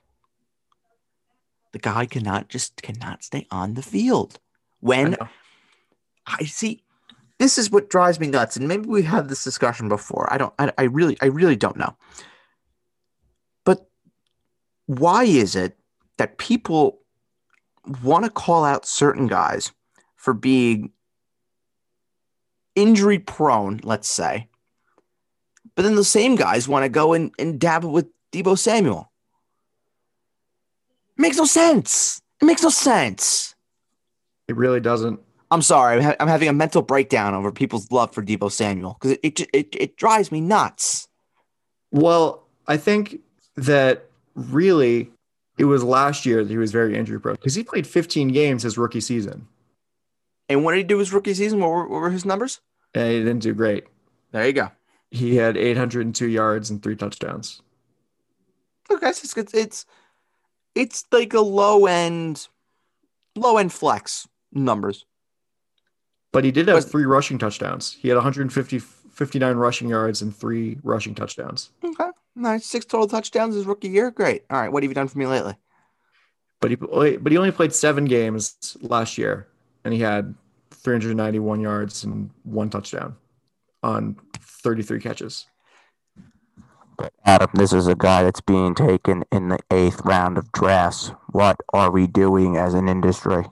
[1.72, 4.40] The guy cannot just cannot stay on the field.
[4.80, 5.28] When I,
[6.26, 6.82] I see,
[7.38, 10.32] this is what drives me nuts, and maybe we had this discussion before.
[10.32, 10.54] I don't.
[10.58, 11.96] I, I really, I really don't know
[13.64, 13.88] But
[14.86, 15.78] why is it
[16.18, 17.00] that people
[18.02, 19.72] want to call out certain guys
[20.16, 20.92] for being
[22.74, 24.48] injury prone, let's say,
[25.76, 29.10] but then the same guys want to go and, and dabble with Deebo Samuel?
[31.16, 32.20] It makes no sense.
[32.40, 33.54] It makes no sense.
[34.46, 35.20] It really doesn't.
[35.50, 35.96] I'm sorry.
[35.96, 39.20] I'm, ha- I'm having a mental breakdown over people's love for Deebo Samuel because it,
[39.22, 41.08] it, it, it drives me nuts.
[41.90, 43.20] Well, I think
[43.56, 45.10] that really
[45.58, 48.62] it was last year that he was very injury prone because he played 15 games
[48.62, 49.48] his rookie season.
[50.48, 51.60] And what did he do his rookie season?
[51.60, 52.60] What were, what were his numbers?
[52.94, 53.84] And he didn't do great.
[54.32, 54.70] There you go.
[55.10, 57.60] He had 802 yards and three touchdowns.
[58.90, 59.86] Okay, so it's it's
[60.74, 62.48] it's like a low end,
[63.36, 65.04] low end flex numbers.
[66.32, 67.96] But he did have but, three rushing touchdowns.
[68.00, 71.70] He had 150, 59 rushing yards and three rushing touchdowns.
[71.82, 72.10] Okay.
[72.36, 72.66] Nice.
[72.66, 74.10] Six total touchdowns his rookie year.
[74.10, 74.44] Great.
[74.50, 74.70] All right.
[74.70, 75.56] What have you done for me lately?
[76.60, 79.48] But he but he only played seven games last year,
[79.84, 80.34] and he had
[80.70, 83.16] 391 yards and one touchdown.
[83.82, 85.46] on 33 catches.
[86.98, 91.12] But Adam, this is a guy that's being taken in the eighth round of drafts.
[91.30, 93.44] What are we doing as an industry?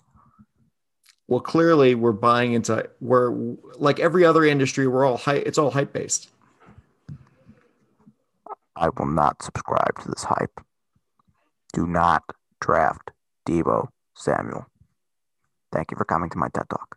[1.29, 3.31] Well, clearly we're buying into we're
[3.77, 4.87] like every other industry.
[4.87, 5.45] We're all hype.
[5.47, 6.29] It's all hype based.
[8.75, 10.61] I will not subscribe to this hype.
[11.73, 12.25] Do not
[12.61, 13.13] draft
[13.49, 14.67] Deebo Samuel.
[15.73, 16.97] Thank you for coming to my TED Talk.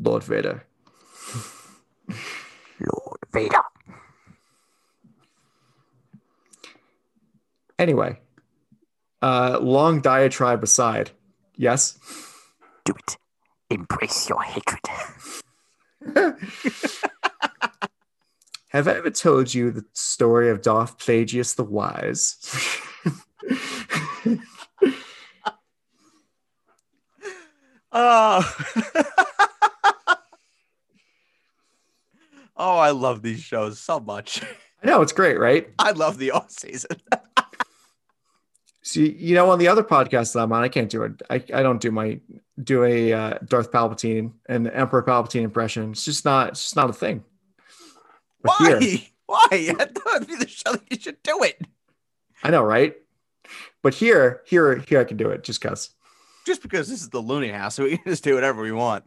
[0.00, 0.64] Lord Vader.
[2.80, 3.62] Lord Vader.
[7.80, 8.16] Anyway,
[9.22, 11.12] uh, long diatribe aside,
[11.56, 11.98] yes.
[12.84, 13.16] Do it.
[13.70, 14.82] Embrace your hatred.
[18.68, 22.36] Have I ever told you the story of Darth Plagueis the Wise?
[27.92, 28.56] oh.
[32.58, 34.42] oh, I love these shows so much.
[34.82, 35.70] I know it's great, right?
[35.78, 37.00] I love the off season.
[38.90, 41.22] See, you know, on the other podcast that I'm on, I can't do it.
[41.30, 42.18] I, I don't do my
[42.60, 45.92] do a uh, Darth Palpatine and Emperor Palpatine impression.
[45.92, 46.48] It's just not.
[46.48, 47.22] It's just not a thing.
[48.42, 48.80] But Why?
[48.80, 49.74] Here, Why?
[49.78, 51.64] That would be the show that you should do it.
[52.42, 52.96] I know, right?
[53.80, 55.90] But here, here, here, I can do it just because.
[56.44, 59.04] Just because this is the Looney House, so we can just do whatever we want.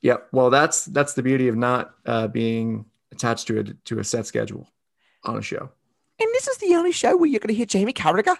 [0.00, 0.28] Yep.
[0.32, 4.24] Well, that's that's the beauty of not uh, being attached to a to a set
[4.24, 4.66] schedule
[5.24, 5.68] on a show.
[6.18, 8.38] And this is the only show where you're going to hear Jamie Carragher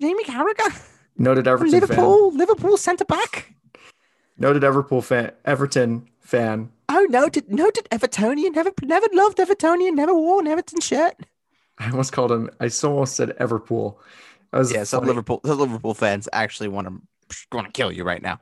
[0.00, 0.94] Jamie Carragher.
[1.16, 2.38] Noted Everton Liverpool, fan.
[2.38, 3.52] Liverpool centre back.
[4.36, 6.70] Noted Liverpool fan, Everton fan.
[6.88, 8.54] Oh, noted, noted Evertonian.
[8.54, 9.94] Never, never loved Evertonian.
[9.94, 11.14] Never wore an Everton shirt.
[11.78, 12.50] I almost called him.
[12.60, 13.96] I almost said Everpool.
[14.70, 17.02] yeah, some Liverpool, some Liverpool fans actually want to
[17.52, 18.38] want to kill you right now.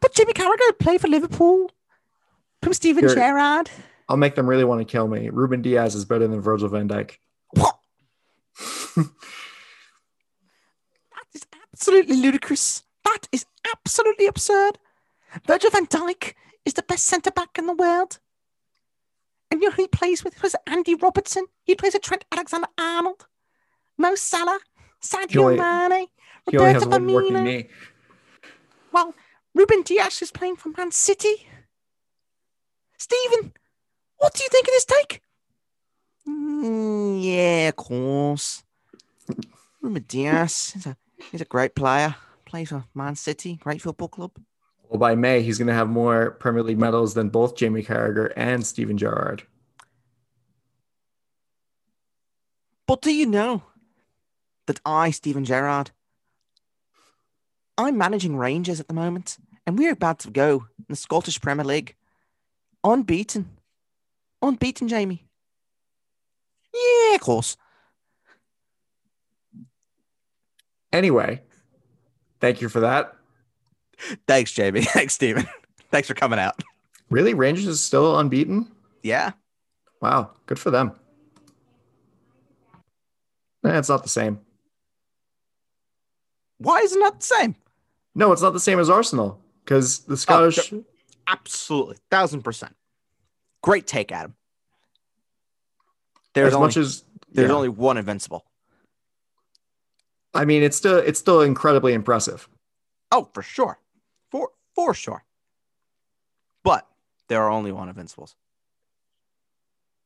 [0.00, 1.70] But Jimmy Carragher played for Liverpool.
[2.62, 3.70] From Steven Here, Gerrard.
[4.08, 5.28] I'll make them really want to kill me.
[5.28, 7.18] Ruben Dias is better than Virgil van Dijk.
[7.50, 7.78] What?
[11.74, 12.84] absolutely ludicrous.
[13.04, 14.78] That is absolutely absurd.
[15.46, 16.34] Virgil van Dijk
[16.64, 18.20] is the best centre back in the world.
[19.50, 20.40] And you know who he plays with?
[20.40, 21.46] was Andy Robertson.
[21.64, 23.26] He plays with Trent Alexander Arnold,
[23.98, 24.60] Mo Salah,
[25.02, 26.06] Sadio Mane,
[26.46, 27.68] Roberto Firmino.
[28.92, 29.14] Well,
[29.52, 31.48] Ruben Dias is playing for Man City.
[32.96, 33.52] Stephen,
[34.18, 35.22] what do you think of this take?
[36.28, 38.62] Mm, yeah, of course.
[39.82, 40.96] Ruben Dias is a
[41.30, 42.16] He's a great player.
[42.44, 44.32] Plays for Man City, great football club.
[44.88, 48.32] Well, by May, he's going to have more Premier League medals than both Jamie Carragher
[48.36, 49.42] and Steven Gerrard.
[52.86, 53.62] But do you know
[54.66, 55.90] that I, Steven Gerrard,
[57.76, 61.64] I'm managing Rangers at the moment, and we're about to go in the Scottish Premier
[61.64, 61.96] League.
[62.84, 63.48] Unbeaten.
[64.42, 65.26] Unbeaten, Jamie.
[66.72, 67.56] Yeah, of course.
[70.94, 71.42] Anyway,
[72.40, 73.16] thank you for that.
[74.28, 74.82] Thanks, Jamie.
[74.84, 75.44] Thanks, Steven.
[75.90, 76.62] Thanks for coming out.
[77.10, 77.34] Really?
[77.34, 78.70] Rangers is still unbeaten?
[79.02, 79.32] Yeah.
[80.00, 80.30] Wow.
[80.46, 80.92] Good for them.
[83.66, 84.38] Eh, it's not the same.
[86.58, 87.56] Why is it not the same?
[88.14, 90.72] No, it's not the same as Arsenal because the Scottish.
[90.72, 90.84] Oh,
[91.26, 91.96] absolutely.
[92.08, 92.74] Thousand percent.
[93.62, 94.36] Great take, Adam.
[96.34, 97.56] There's as only, much as there's yeah.
[97.56, 98.44] only one invincible.
[100.34, 102.48] I mean, it's still it's still incredibly impressive.
[103.12, 103.78] Oh, for sure,
[104.30, 105.24] for for sure.
[106.62, 106.88] But
[107.28, 108.34] there are only one invincibles.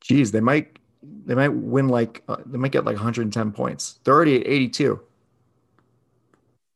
[0.01, 4.01] Geez, they might they might win like uh, they might get like 110 points.
[4.05, 5.01] They're already at 82.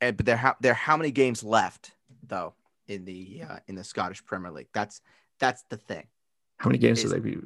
[0.01, 1.93] And, but there how there how many games left
[2.27, 2.55] though
[2.89, 4.69] in the uh, in the Scottish Premier League?
[4.73, 5.01] That's
[5.39, 6.07] that's the thing.
[6.57, 7.39] How many games is, do they be?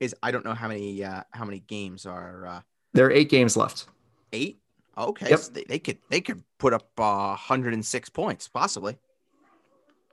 [0.00, 2.46] Is I don't know how many uh, how many games are.
[2.46, 2.60] Uh,
[2.94, 3.86] there are eight games left.
[4.32, 4.60] Eight.
[4.96, 5.38] Okay, yep.
[5.38, 8.98] So they, they, could they could put up uh, 106 points possibly.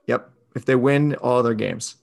[0.06, 1.96] Yep, if they win all their games.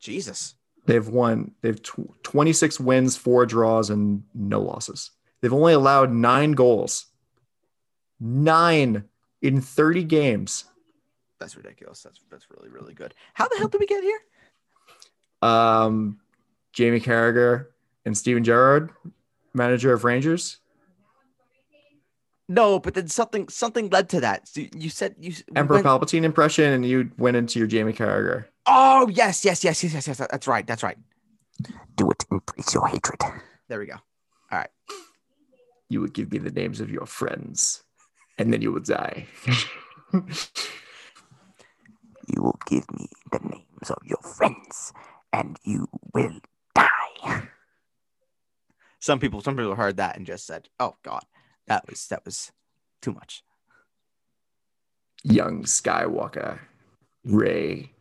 [0.00, 0.54] Jesus.
[0.86, 1.52] They've won.
[1.60, 5.12] They've tw- 26 wins, four draws, and no losses.
[5.40, 7.06] They've only allowed nine goals.
[8.18, 9.04] Nine
[9.40, 10.64] in 30 games.
[11.38, 12.02] That's ridiculous.
[12.02, 13.14] That's that's really really good.
[13.34, 14.20] How the hell did we get here?
[15.42, 16.20] Um,
[16.72, 17.66] Jamie Carragher
[18.04, 18.90] and Steven Gerrard,
[19.52, 20.58] manager of Rangers.
[22.52, 24.46] No, but then something something led to that.
[24.46, 25.86] So you said you Emperor went...
[25.86, 28.44] Palpatine impression, and you went into your Jamie Carragher.
[28.66, 30.18] Oh yes, yes, yes, yes, yes, yes.
[30.18, 30.66] That's right.
[30.66, 30.98] That's right.
[31.96, 32.26] Do it.
[32.30, 33.20] Increase your hatred.
[33.68, 33.94] There we go.
[33.94, 34.68] All right.
[35.88, 37.84] You would give me the names of your friends,
[38.36, 39.26] and then you would die.
[40.12, 40.22] you
[42.36, 44.92] will give me the names of your friends,
[45.32, 46.38] and you will
[46.74, 47.48] die.
[49.00, 51.24] Some people, some people heard that and just said, "Oh God,
[51.66, 52.52] that was that was
[53.00, 53.42] too much."
[55.24, 56.58] Young Skywalker,
[57.24, 57.92] Rey,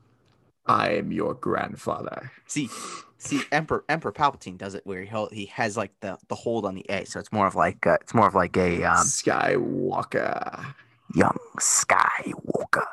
[0.65, 2.31] I am your grandfather.
[2.47, 2.69] See,
[3.17, 6.75] see, Emperor Emperor Palpatine does it where he he has like the the hold on
[6.75, 10.73] the A, so it's more of like uh, it's more of like a um, Skywalker,
[11.15, 12.85] young Skywalker.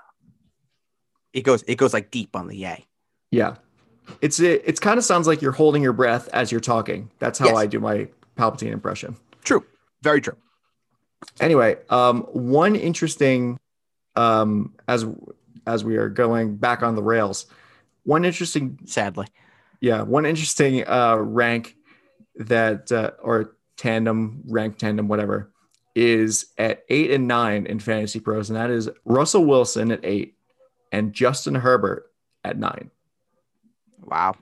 [1.32, 2.86] It goes it goes like deep on the A.
[3.30, 3.56] Yeah,
[4.20, 4.62] it's it.
[4.64, 7.10] It's kind of sounds like you're holding your breath as you're talking.
[7.18, 7.56] That's how yes.
[7.56, 9.16] I do my Palpatine impression.
[9.44, 9.64] True,
[10.02, 10.36] very true.
[11.40, 13.58] Anyway, um, one interesting,
[14.16, 15.06] um, as
[15.66, 17.46] as we are going back on the rails,
[18.04, 19.26] one interesting, sadly,
[19.80, 21.76] yeah, one interesting uh, rank
[22.36, 25.52] that uh, or tandem rank tandem whatever
[25.94, 30.36] is at eight and nine in fantasy pros, and that is Russell Wilson at eight
[30.92, 32.10] and Justin Herbert
[32.44, 32.90] at nine.
[34.02, 34.36] Wow.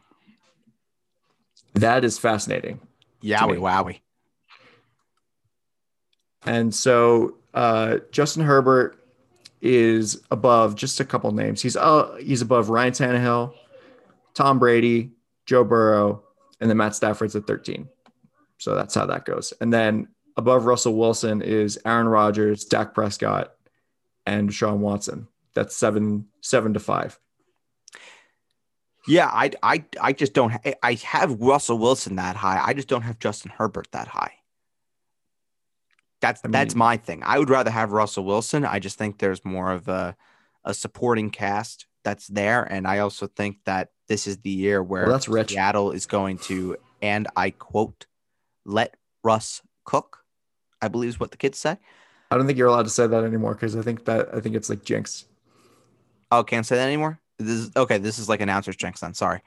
[1.75, 2.81] That is fascinating.
[3.23, 4.01] Yowie wowie.
[6.47, 8.99] And so uh, Justin Herbert
[9.61, 11.61] is above just a couple names.
[11.61, 13.55] He's uh, he's above Ryan Tannehill,
[14.35, 15.11] Tom Brady,
[15.47, 16.23] Joe Burrow,
[16.61, 17.89] and then Matt Stafford's at 13.
[18.59, 19.53] So that's how that goes.
[19.61, 23.55] And then above Russell Wilson is Aaron Rodgers, Dak Prescott,
[24.25, 25.29] and Sean Watson.
[25.55, 27.19] That's seven seven to five.
[29.09, 30.53] Yeah, I, I, I just don't.
[30.83, 32.61] I have Russell Wilson that high.
[32.63, 34.33] I just don't have Justin Herbert that high.
[36.21, 37.23] That's I mean, that's my thing.
[37.25, 38.65] I would rather have Russell Wilson.
[38.65, 40.17] I just think there's more of a
[40.65, 45.05] a supporting cast that's there, and I also think that this is the year where
[45.05, 45.51] well, that's rich.
[45.51, 48.07] Seattle is going to, and I quote,
[48.65, 50.19] "Let Russ cook."
[50.81, 51.79] I believe is what the kids say.
[52.31, 54.57] I don't think you're allowed to say that anymore because I think that I think
[54.57, 55.27] it's like jinx.
[56.33, 57.21] Oh, can't say that anymore.
[57.39, 57.99] This is okay.
[57.99, 59.15] This is like announcer's jinx then.
[59.15, 59.43] Sorry.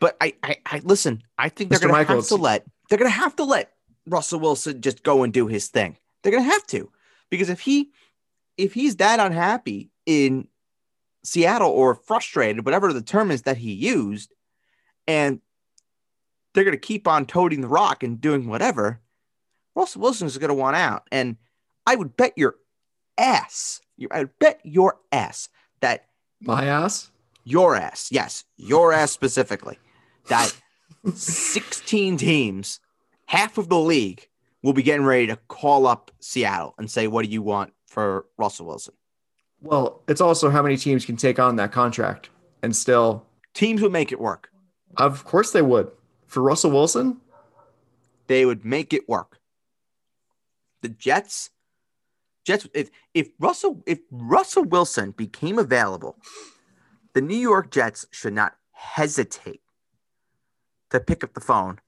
[0.00, 1.22] But I, I, I listen.
[1.38, 1.90] I think they're Mr.
[1.90, 3.72] gonna have to let they're gonna have to let
[4.10, 5.96] Russell Wilson just go and do his thing.
[6.22, 6.90] They're gonna have to
[7.30, 7.90] because if he
[8.56, 10.48] if he's that unhappy in
[11.24, 14.34] Seattle or frustrated, whatever the term is that he used,
[15.06, 15.40] and
[16.54, 19.00] they're gonna keep on toting the rock and doing whatever,
[19.74, 21.06] Russell Wilson is gonna want out.
[21.12, 21.36] And
[21.86, 22.56] I would bet your
[23.16, 25.48] ass, I would bet your ass
[25.80, 26.06] that
[26.40, 27.10] my ass?
[27.44, 28.08] Your ass.
[28.10, 29.78] Yes, your ass specifically.
[30.28, 30.54] That
[31.14, 32.80] 16 teams,
[33.28, 34.26] half of the league,
[34.62, 38.26] will be getting ready to call up Seattle and say, What do you want for
[38.36, 38.94] Russell Wilson?
[39.60, 42.30] Well, it's also how many teams can take on that contract
[42.62, 43.24] and still.
[43.54, 44.50] Teams would make it work.
[44.96, 45.90] Of course they would.
[46.26, 47.20] For Russell Wilson?
[48.26, 49.38] They would make it work.
[50.82, 51.50] The Jets
[52.44, 56.16] Jets if if Russell if Russell Wilson became available,
[57.14, 59.60] the New York Jets should not hesitate
[60.90, 61.80] to pick up the phone.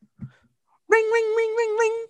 [0.91, 2.07] Ring ring ring ring ring.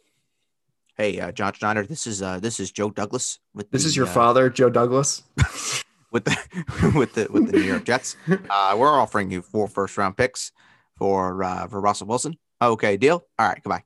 [0.96, 3.96] Hey, uh, John Schneider, this is uh, this is Joe Douglas with This the, is
[3.96, 5.22] your uh, father, Joe Douglas.
[6.10, 8.16] with the with the with the New York Jets.
[8.48, 10.52] Uh, we're offering you four first round picks
[10.96, 12.36] for uh, for Russell Wilson.
[12.62, 13.24] Okay, deal.
[13.38, 13.84] All right, goodbye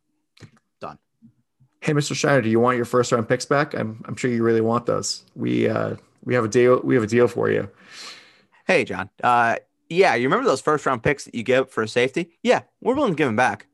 [0.81, 0.99] Done.
[1.81, 2.15] hey, Mr.
[2.15, 3.75] Schneider, do you want your first round picks back?
[3.75, 5.25] I'm, I'm sure you really want those.
[5.35, 6.81] We uh, we have a deal.
[6.83, 7.71] We have a deal for you.
[8.67, 9.11] Hey, John.
[9.23, 9.57] Uh,
[9.89, 12.31] yeah, you remember those first round picks that you give for a safety?
[12.43, 13.67] Yeah, we're willing to give them back.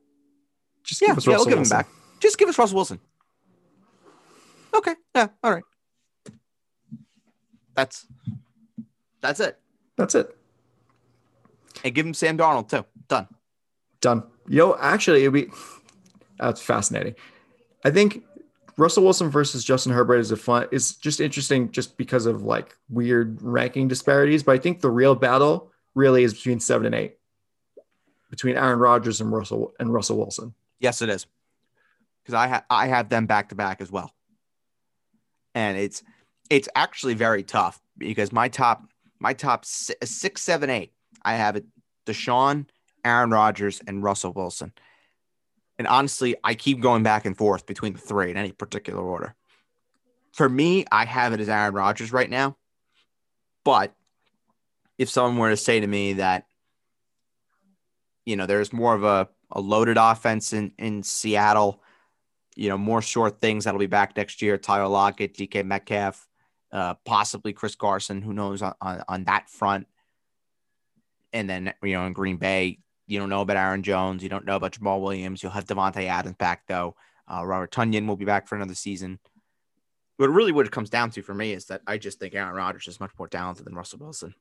[0.84, 1.76] Just yeah, yeah, we'll give Wilson.
[1.76, 1.88] back.
[2.20, 3.00] Just give us Russell Wilson.
[4.74, 4.94] Okay.
[5.14, 5.28] Yeah.
[5.42, 5.64] All right.
[7.74, 8.06] That's
[9.20, 9.58] that's it.
[9.96, 10.36] That's it.
[11.84, 12.84] And give him Sam Darnold too.
[13.08, 13.28] Done.
[14.00, 14.22] Done.
[14.48, 15.50] Yo, actually, it'd be
[16.38, 17.14] that's fascinating.
[17.84, 18.24] I think
[18.76, 22.76] Russell Wilson versus Justin Herbert is a fun is just interesting just because of like
[22.88, 24.42] weird ranking disparities.
[24.42, 27.16] But I think the real battle really is between seven and eight,
[28.30, 30.54] between Aaron Rodgers and Russell and Russell Wilson.
[30.80, 31.26] Yes, it is.
[32.22, 34.12] Because I have I have them back to back as well.
[35.54, 36.02] And it's
[36.48, 38.82] it's actually very tough because my top
[39.18, 41.64] my top six, seven, eight, I have it
[42.06, 42.66] Deshaun,
[43.04, 44.72] Aaron Rodgers, and Russell Wilson.
[45.78, 49.34] And honestly, I keep going back and forth between the three in any particular order.
[50.32, 52.56] For me, I have it as Aaron Rodgers right now.
[53.64, 53.94] But
[54.98, 56.46] if someone were to say to me that,
[58.26, 61.82] you know, there's more of a, a loaded offense in, in Seattle,
[62.56, 66.28] you know, more short things that'll be back next year, Tyler Lockett, DK Metcalf,
[66.72, 69.86] uh, possibly Chris Carson, who knows on, on, on that front.
[71.32, 74.22] And then, you know, in Green Bay, you don't know about Aaron Jones.
[74.22, 75.42] You don't know about Jamaal Williams.
[75.42, 76.94] You'll have Davante Adams back though.
[77.26, 79.18] Uh, Robert Tonyan will be back for another season.
[80.18, 82.54] But really, what it comes down to for me is that I just think Aaron
[82.54, 84.34] Rodgers is much more talented than Russell Wilson.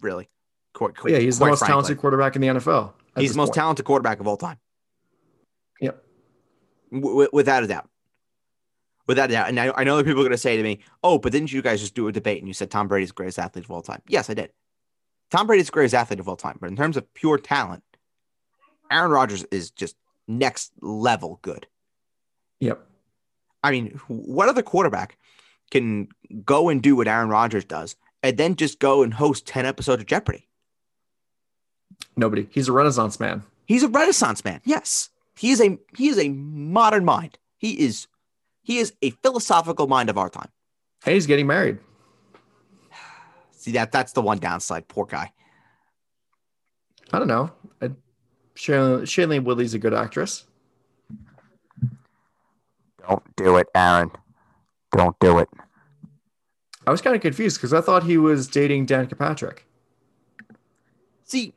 [0.00, 0.28] Really.
[0.72, 1.72] Quite, yeah, he's the most frankly.
[1.72, 2.92] talented quarterback in the NFL.
[3.16, 3.54] He's the most point.
[3.54, 4.58] talented quarterback of all time.
[5.80, 6.02] Yep.
[6.92, 7.88] W- without a doubt.
[9.06, 9.48] Without a doubt.
[9.48, 11.52] And I, I know that people are going to say to me, oh, but didn't
[11.52, 13.82] you guys just do a debate and you said Tom Brady's greatest athlete of all
[13.82, 14.00] time?
[14.06, 14.52] Yes, I did.
[15.30, 16.58] Tom Brady's greatest athlete of all time.
[16.60, 17.82] But in terms of pure talent,
[18.90, 19.96] Aaron Rodgers is just
[20.28, 21.66] next level good.
[22.60, 22.86] Yep.
[23.62, 25.18] I mean, what other quarterback
[25.70, 26.08] can
[26.44, 30.02] go and do what Aaron Rodgers does and then just go and host 10 episodes
[30.02, 30.48] of Jeopardy?
[32.16, 32.48] Nobody.
[32.50, 33.42] He's a renaissance man.
[33.66, 34.60] He's a renaissance man.
[34.64, 35.10] Yes.
[35.36, 37.38] He is a he is a modern mind.
[37.56, 38.06] He is
[38.62, 40.48] he is a philosophical mind of our time.
[41.04, 41.78] Hey, he's getting married.
[43.52, 44.88] See that that's the one downside.
[44.88, 45.32] Poor guy.
[47.12, 47.50] I don't know.
[47.80, 47.90] I,
[48.54, 50.46] Shailene, Shailene Woodley's a good actress.
[53.08, 54.10] Don't do it, Aaron.
[54.96, 55.48] Don't do it.
[56.86, 59.66] I was kind of confused because I thought he was dating Danica Patrick.
[61.24, 61.54] See,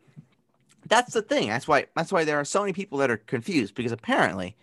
[0.88, 1.50] that's the thing.
[1.50, 4.56] That's why that's why there are so many people that are confused because apparently,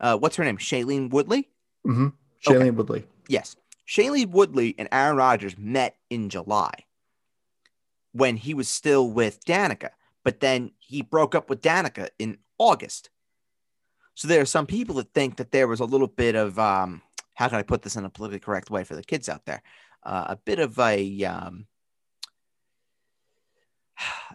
[0.00, 0.58] uh, what's her name?
[0.58, 1.48] Shailene Woodley.
[1.86, 2.08] Mm-hmm.
[2.46, 2.70] Shailene okay.
[2.70, 3.04] Woodley.
[3.28, 3.56] Yes,
[3.86, 6.72] Shailene Woodley and Aaron Rodgers met in July
[8.12, 9.90] when he was still with Danica,
[10.22, 13.10] but then he broke up with Danica in August.
[14.14, 17.02] So there are some people that think that there was a little bit of um,
[17.34, 19.62] how can I put this in a politically correct way for the kids out there?
[20.04, 21.66] Uh, a bit of a um,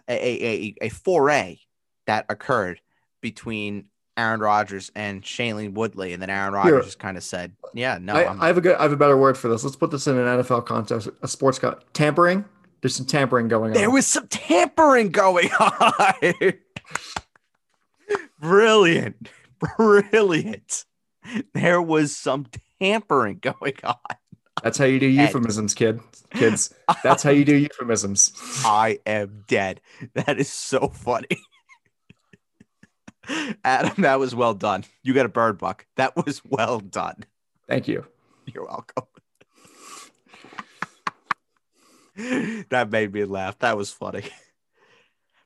[0.08, 1.58] a, a, a foray
[2.06, 2.80] that occurred
[3.20, 3.86] between
[4.16, 7.98] Aaron Rodgers and Shailene Woodley, and then Aaron Rodgers just kind of said, uh, "Yeah,
[8.00, 9.64] no." I, I, have a good, I have a better word for this.
[9.64, 12.44] Let's put this in an NFL context, a sports co- tampering.
[12.80, 13.76] There's some tampering going on.
[13.76, 16.54] There was some tampering going on.
[18.40, 19.28] Brilliant,
[19.76, 20.84] brilliant.
[21.54, 22.46] There was some
[22.80, 23.96] tampering going on.
[24.62, 26.00] That's how you do euphemisms, kid.
[26.32, 26.74] Kids.
[27.02, 28.32] That's how you do euphemisms.
[28.64, 29.80] I am dead.
[30.14, 31.28] That is so funny.
[33.64, 34.84] Adam, that was well done.
[35.02, 35.86] You got a bird buck.
[35.96, 37.24] That was well done.
[37.68, 38.06] Thank you.
[38.46, 39.04] You're welcome.
[42.70, 43.58] that made me laugh.
[43.60, 44.24] That was funny.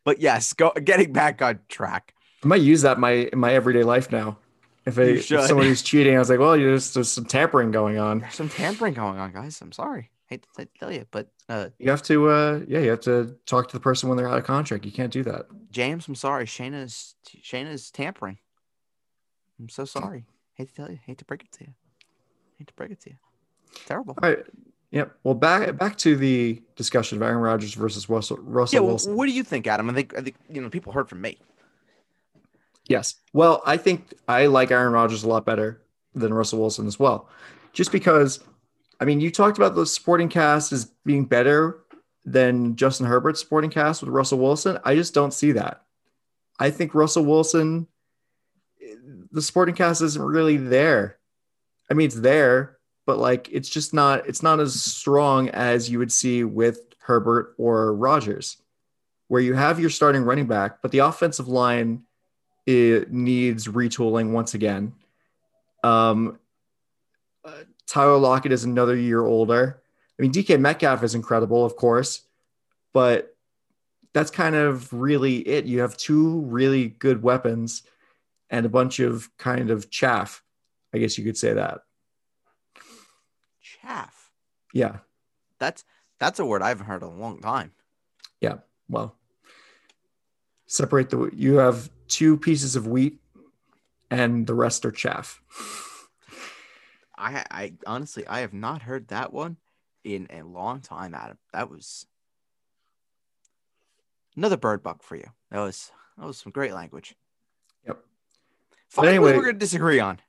[0.05, 2.15] But yes, go getting back on track.
[2.43, 4.39] I might use that my in my everyday life now.
[4.87, 7.99] If, a, if someone who's cheating, I was like, well, there's, there's some tampering going
[7.99, 8.21] on.
[8.21, 9.61] There's some tampering going on, guys.
[9.63, 10.11] I'm sorry.
[10.31, 13.37] I hate to tell you, but uh, you have to, uh, yeah, you have to
[13.47, 14.85] talk to the person when they're out of contract.
[14.85, 15.47] You can't do that.
[15.71, 16.47] James, I'm sorry.
[16.47, 18.39] Shayna's Shayna's tampering.
[19.61, 20.25] I'm so sorry.
[20.55, 20.99] Hate to tell you.
[21.05, 21.75] Hate to break it to you.
[22.59, 23.17] Hate to break it to you.
[23.87, 24.17] terrible.
[24.23, 24.45] All right.
[24.93, 25.13] Yep.
[25.25, 29.17] Well, back back to the discussion of Aaron Rodgers versus Russell Russell yeah, well, Wilson.
[29.17, 29.91] What do you think, Adam?
[29.91, 31.39] I think I think you know people heard from me.
[32.87, 33.15] Yes.
[33.33, 35.81] Well, I think I like Aaron Rodgers a lot better
[36.15, 37.29] than Russell Wilson as well.
[37.73, 38.41] Just because,
[39.01, 41.81] I mean, you talked about the supporting cast as being better
[42.25, 44.79] than Justin Herbert's supporting cast with Russell Wilson.
[44.85, 45.83] I just don't see that.
[46.59, 47.87] I think Russell Wilson,
[49.33, 51.19] the supporting cast isn't really there.
[51.91, 55.99] I mean, it's there, but like it's just not it's not as strong as you
[55.99, 58.57] would see with Herbert or Rodgers,
[59.29, 62.05] where you have your starting running back, but the offensive line
[62.67, 64.95] it needs retooling once again.
[65.83, 66.39] Um,
[67.45, 67.53] uh,
[67.87, 69.83] Tyler Lockett is another year older.
[70.19, 72.23] I mean, DK Metcalf is incredible, of course,
[72.93, 73.37] but
[74.15, 75.67] that's kind of really it.
[75.67, 77.83] You have two really good weapons
[78.49, 80.43] and a bunch of kind of chaff.
[80.95, 81.81] I guess you could say that.
[83.61, 84.31] Chaff.
[84.73, 84.99] Yeah.
[85.59, 85.85] That's
[86.21, 87.73] that's a word I haven't heard in a long time.
[88.41, 88.59] Yeah.
[88.89, 89.17] Well,
[90.75, 93.21] separate the you have two pieces of wheat
[94.11, 95.41] and the rest are chaff.
[97.17, 99.57] I I honestly I have not heard that one
[100.03, 101.39] in a long time, Adam.
[101.53, 102.07] That was
[104.37, 105.29] another bird buck for you.
[105.51, 107.15] That was that was some great language.
[107.87, 108.01] Yep.
[108.89, 110.21] Fine, anyway, we're gonna disagree on.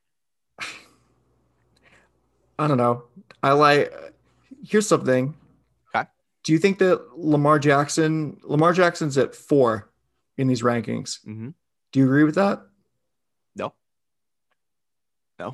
[2.60, 3.04] I don't know.
[3.42, 3.94] I like.
[4.64, 5.36] Here's something.
[5.94, 6.08] Okay.
[6.44, 9.90] Do you think that Lamar Jackson, Lamar Jackson's at four
[10.38, 11.20] in these rankings?
[11.26, 11.50] Mm-hmm.
[11.92, 12.62] Do you agree with that?
[13.56, 13.74] No.
[15.40, 15.54] No.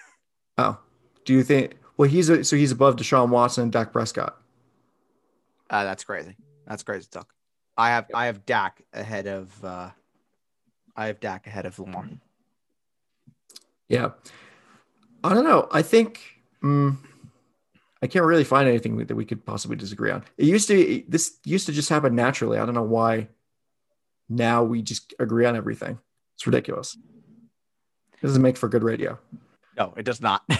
[0.58, 0.78] oh,
[1.24, 1.76] do you think?
[1.96, 4.36] Well, he's a, so he's above Deshaun Watson and Dak Prescott.
[5.70, 6.36] Uh, that's crazy.
[6.66, 7.32] That's crazy talk.
[7.76, 9.90] I have I have Dak ahead of uh,
[10.96, 12.08] I have Dak ahead of Lamar.
[13.88, 14.10] Yeah,
[15.22, 15.68] I don't know.
[15.70, 16.20] I think
[16.62, 17.02] um,
[18.02, 20.24] I can't really find anything that we could possibly disagree on.
[20.38, 22.58] It used to this used to just happen naturally.
[22.58, 23.28] I don't know why
[24.28, 25.98] now we just agree on everything.
[26.34, 26.96] It's ridiculous.
[28.14, 29.18] It doesn't make for good radio.
[29.76, 30.42] No, it does not.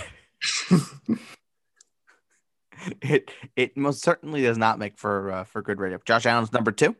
[3.02, 5.98] it it most certainly does not make for uh, for good radio.
[6.04, 6.94] Josh Allen's number two.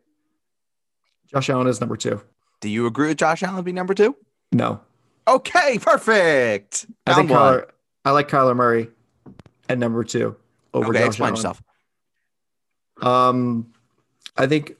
[1.26, 2.22] Josh Allen is number two.
[2.60, 4.16] Do you agree with Josh Allen being number two?
[4.52, 4.80] No.
[5.28, 6.86] Okay, perfect.
[7.06, 7.68] I think Kyler,
[8.04, 8.88] I like Kyler Murray
[9.68, 10.36] at number two
[10.72, 11.36] over okay, Josh explain Allen.
[11.36, 11.62] yourself.
[13.02, 13.72] Um,
[14.36, 14.76] I think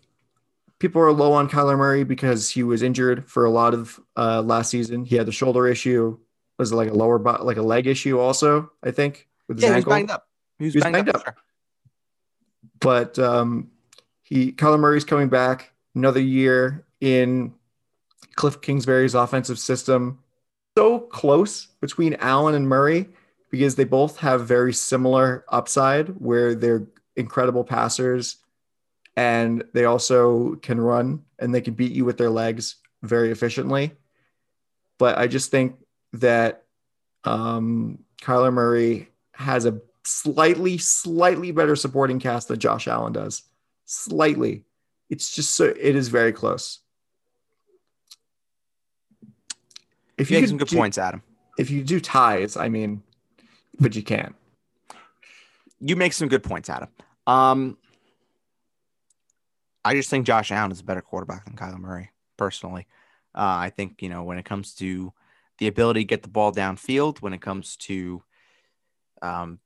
[0.79, 4.43] people are low on Kyler Murray because he was injured for a lot of uh,
[4.43, 5.05] last season.
[5.05, 6.19] He had the shoulder issue.
[6.59, 8.71] Was it like a lower, bo- like a leg issue also?
[8.83, 10.27] I think with his Yeah, he was banged up.
[10.59, 11.17] He was, He was banged, banged up.
[11.17, 11.25] up.
[11.25, 11.35] sure.
[12.81, 13.71] but um,
[14.23, 17.55] he Kyler Murray's coming back another year in
[18.37, 20.19] Cliff Kingsbury's offensive system.
[20.77, 23.09] So close between Allen and Murray
[23.51, 28.37] because they both have very similar upside where they're incredible passers
[29.17, 33.93] and they also can run and they can beat you with their legs very efficiently.
[34.99, 35.77] But I just think
[36.15, 36.65] that
[37.25, 43.43] um, Kyler Murray has a slightly, slightly better supporting cast than Josh Allen does.
[43.87, 44.65] Slightly.
[45.11, 46.81] It's just so it is very close.
[50.19, 51.23] If You you make some good do, points, Adam.
[51.59, 53.03] if you do ties, I mean,
[53.79, 54.35] but you can't.
[55.81, 56.89] You make some good points, Adam.
[57.27, 57.77] Um,
[59.87, 62.89] I just think Josh Allen is a better quarterback than Kyler Murray, personally.
[63.37, 65.13] Uh, I think, you know, when it comes to
[65.59, 68.21] the ability to get the ball downfield, when it comes to,
[69.23, 69.61] um,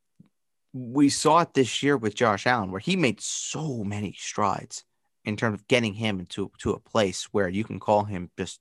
[0.75, 4.85] we saw it this year with Josh Allen, where he made so many strides
[5.25, 8.61] in terms of getting him into to a place where you can call him just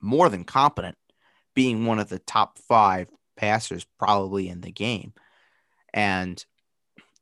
[0.00, 0.96] more than competent,
[1.52, 5.14] being one of the top five passers probably in the game.
[5.92, 6.44] And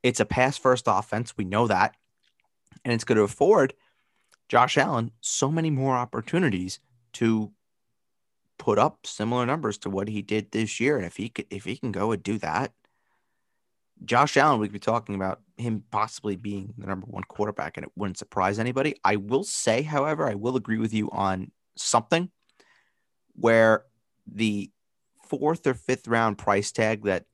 [0.02, 1.34] it's a pass first offense.
[1.38, 1.96] We know that.
[2.84, 3.74] And it's going to afford
[4.48, 6.80] Josh Allen so many more opportunities
[7.14, 7.52] to
[8.58, 10.96] put up similar numbers to what he did this year.
[10.96, 12.72] And if he could, if he can go and do that,
[14.04, 17.84] Josh Allen, we could be talking about him possibly being the number one quarterback, and
[17.84, 18.94] it wouldn't surprise anybody.
[19.04, 22.30] I will say, however, I will agree with you on something
[23.34, 23.84] where
[24.26, 24.70] the
[25.24, 27.24] fourth or fifth round price tag that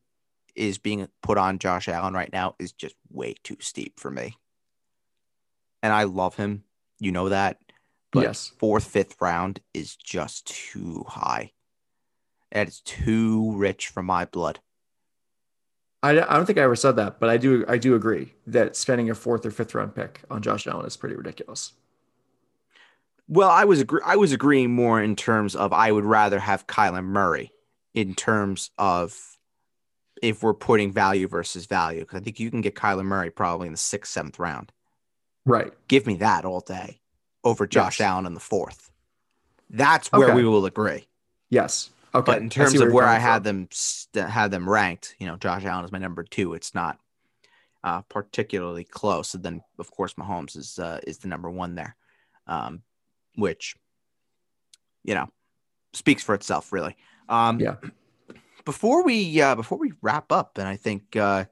[0.54, 4.36] is being put on Josh Allen right now is just way too steep for me.
[5.82, 6.64] And I love him.
[6.98, 7.58] You know that.
[8.12, 8.52] But yes.
[8.58, 11.52] fourth, fifth round is just too high.
[12.50, 14.60] And it's too rich for my blood.
[16.02, 18.76] I, I don't think I ever said that, but I do I do agree that
[18.76, 21.72] spending a fourth or fifth round pick on Josh Allen is pretty ridiculous.
[23.28, 26.66] Well, I was agree- I was agreeing more in terms of I would rather have
[26.66, 27.50] Kyler Murray
[27.92, 29.18] in terms of
[30.22, 33.66] if we're putting value versus value because I think you can get Kyler Murray probably
[33.66, 34.70] in the sixth, seventh round.
[35.46, 35.72] Right.
[35.88, 37.00] Give me that all day
[37.44, 38.06] over Josh Yes.
[38.08, 38.90] Allen in the fourth.
[39.70, 40.34] That's where Okay.
[40.34, 41.06] we will agree.
[41.48, 41.90] Yes.
[42.14, 42.32] Okay.
[42.32, 43.68] But in terms of where I had from.
[44.14, 46.54] them had them ranked, you know, Josh Allen is my number two.
[46.54, 46.98] It's not
[47.84, 49.34] uh, particularly close.
[49.34, 51.96] And then, of course, Mahomes is uh, is the number one there,
[52.46, 52.82] um,
[53.36, 53.76] which
[55.04, 55.28] you know
[55.92, 56.96] speaks for itself, really.
[57.28, 57.76] Um, Yeah.
[58.64, 61.44] Before we uh, before we wrap up, and I think uh,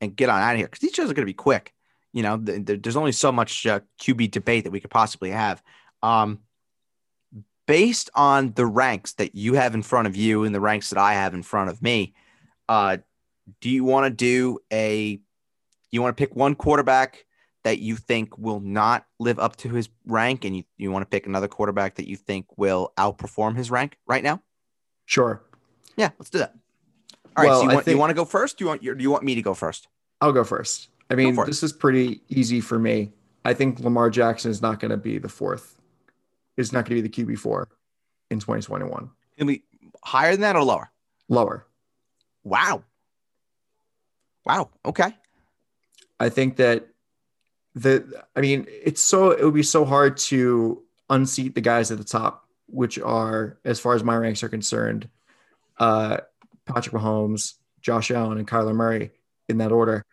[0.00, 1.72] and get on out of here because these shows are going to be quick.
[2.16, 5.30] You know, th- th- there's only so much uh, QB debate that we could possibly
[5.32, 5.62] have.
[6.02, 6.38] Um,
[7.66, 10.98] based on the ranks that you have in front of you and the ranks that
[10.98, 12.14] I have in front of me,
[12.70, 12.96] uh,
[13.60, 15.20] do you want to do a?
[15.90, 17.26] You want to pick one quarterback
[17.64, 21.10] that you think will not live up to his rank, and you, you want to
[21.10, 24.40] pick another quarterback that you think will outperform his rank right now?
[25.04, 25.42] Sure.
[25.98, 26.54] Yeah, let's do that.
[27.36, 27.50] All right.
[27.50, 28.56] Well, so you want, you want to go first?
[28.56, 29.88] Do you want do you want me to go first?
[30.22, 30.88] I'll go first.
[31.10, 33.12] I mean, this is pretty easy for me.
[33.44, 35.80] I think Lamar Jackson is not going to be the fourth.
[36.56, 37.68] Is not going to be the QB four
[38.30, 39.10] in 2021.
[39.36, 39.62] Can we
[40.02, 40.90] higher than that or lower?
[41.28, 41.66] Lower.
[42.44, 42.82] Wow.
[44.44, 44.70] Wow.
[44.84, 45.14] Okay.
[46.18, 46.88] I think that
[47.74, 51.98] the I mean, it's so it would be so hard to unseat the guys at
[51.98, 55.08] the top, which are, as far as my ranks are concerned,
[55.78, 56.18] uh,
[56.64, 59.12] Patrick Mahomes, Josh Allen, and Kyler Murray
[59.48, 60.04] in that order.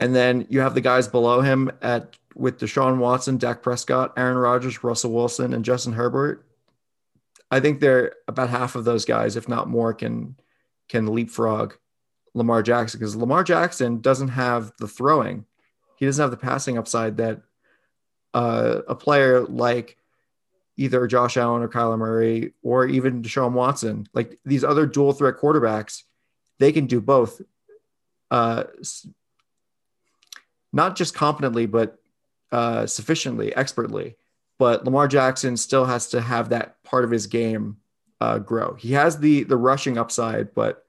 [0.00, 4.38] And then you have the guys below him at with Deshaun Watson, Dak Prescott, Aaron
[4.38, 6.46] Rodgers, Russell Wilson, and Justin Herbert.
[7.50, 10.36] I think they're about half of those guys, if not more, can
[10.88, 11.74] can leapfrog
[12.34, 15.44] Lamar Jackson because Lamar Jackson doesn't have the throwing.
[15.96, 17.42] He doesn't have the passing upside that
[18.32, 19.96] uh, a player like
[20.76, 25.36] either Josh Allen or Kyler Murray or even Deshaun Watson, like these other dual threat
[25.36, 26.04] quarterbacks,
[26.58, 27.42] they can do both.
[28.30, 28.64] Uh,
[30.72, 31.98] not just competently, but
[32.52, 34.16] uh, sufficiently, expertly.
[34.58, 37.78] But Lamar Jackson still has to have that part of his game
[38.20, 38.74] uh, grow.
[38.74, 40.84] He has the the rushing upside, but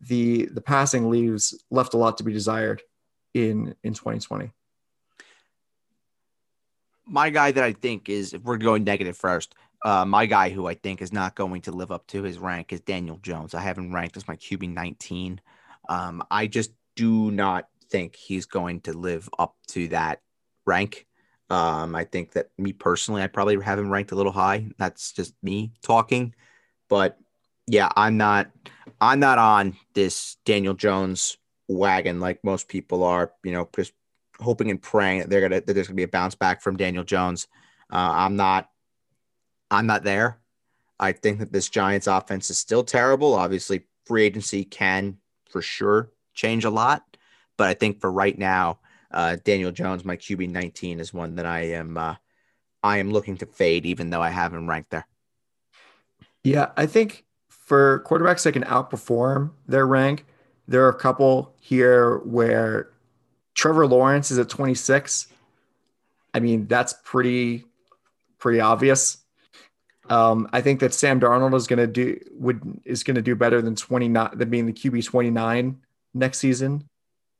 [0.00, 2.82] the the passing leaves left a lot to be desired
[3.34, 4.50] in in 2020.
[7.06, 9.54] my guy that I think is, if we're going negative first,
[9.84, 12.72] uh, my guy who I think is not going to live up to his rank
[12.72, 13.54] is Daniel Jones.
[13.54, 15.40] I have him ranked as my QB 19.
[15.88, 20.20] Um, I just do not think he's going to live up to that
[20.66, 21.06] rank.
[21.48, 24.66] Um, I think that me personally, I probably have him ranked a little high.
[24.78, 26.34] That's just me talking,
[26.88, 27.16] but
[27.68, 28.50] yeah, I'm not,
[29.00, 31.36] I'm not on this Daniel Jones
[31.68, 33.30] wagon like most people are.
[33.44, 33.92] You know, just
[34.40, 37.04] hoping and praying that they're gonna that there's gonna be a bounce back from Daniel
[37.04, 37.46] Jones.
[37.92, 38.68] Uh, I'm not,
[39.70, 40.40] I'm not there.
[40.98, 43.34] I think that this Giants offense is still terrible.
[43.34, 45.18] Obviously, free agency can
[45.48, 47.13] for sure change a lot,
[47.56, 48.78] but I think for right now,
[49.10, 52.16] uh, Daniel Jones, my QB 19, is one that I am uh,
[52.82, 55.06] I am looking to fade, even though I have him ranked there.
[56.42, 60.26] Yeah, I think for quarterbacks that can outperform their rank,
[60.68, 62.90] there are a couple here where
[63.54, 65.28] Trevor Lawrence is at 26.
[66.34, 67.64] I mean, that's pretty
[68.38, 69.18] pretty obvious.
[70.10, 73.34] Um, I think that Sam Darnold is going to do would is going to do
[73.34, 75.78] better than 29 than being the QB 29
[76.12, 76.86] next season,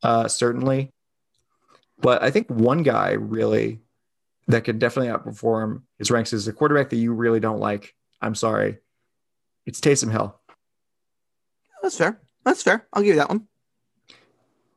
[0.03, 0.91] uh, certainly.
[1.99, 3.81] But I think one guy really
[4.49, 7.95] that could definitely outperform his ranks is a quarterback that you really don't like.
[8.21, 8.79] I'm sorry.
[9.67, 10.39] It's Taysom Hill.
[11.83, 12.21] That's fair.
[12.45, 12.87] That's fair.
[12.93, 13.47] I'll give you that one.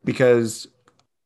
[0.05, 0.67] Because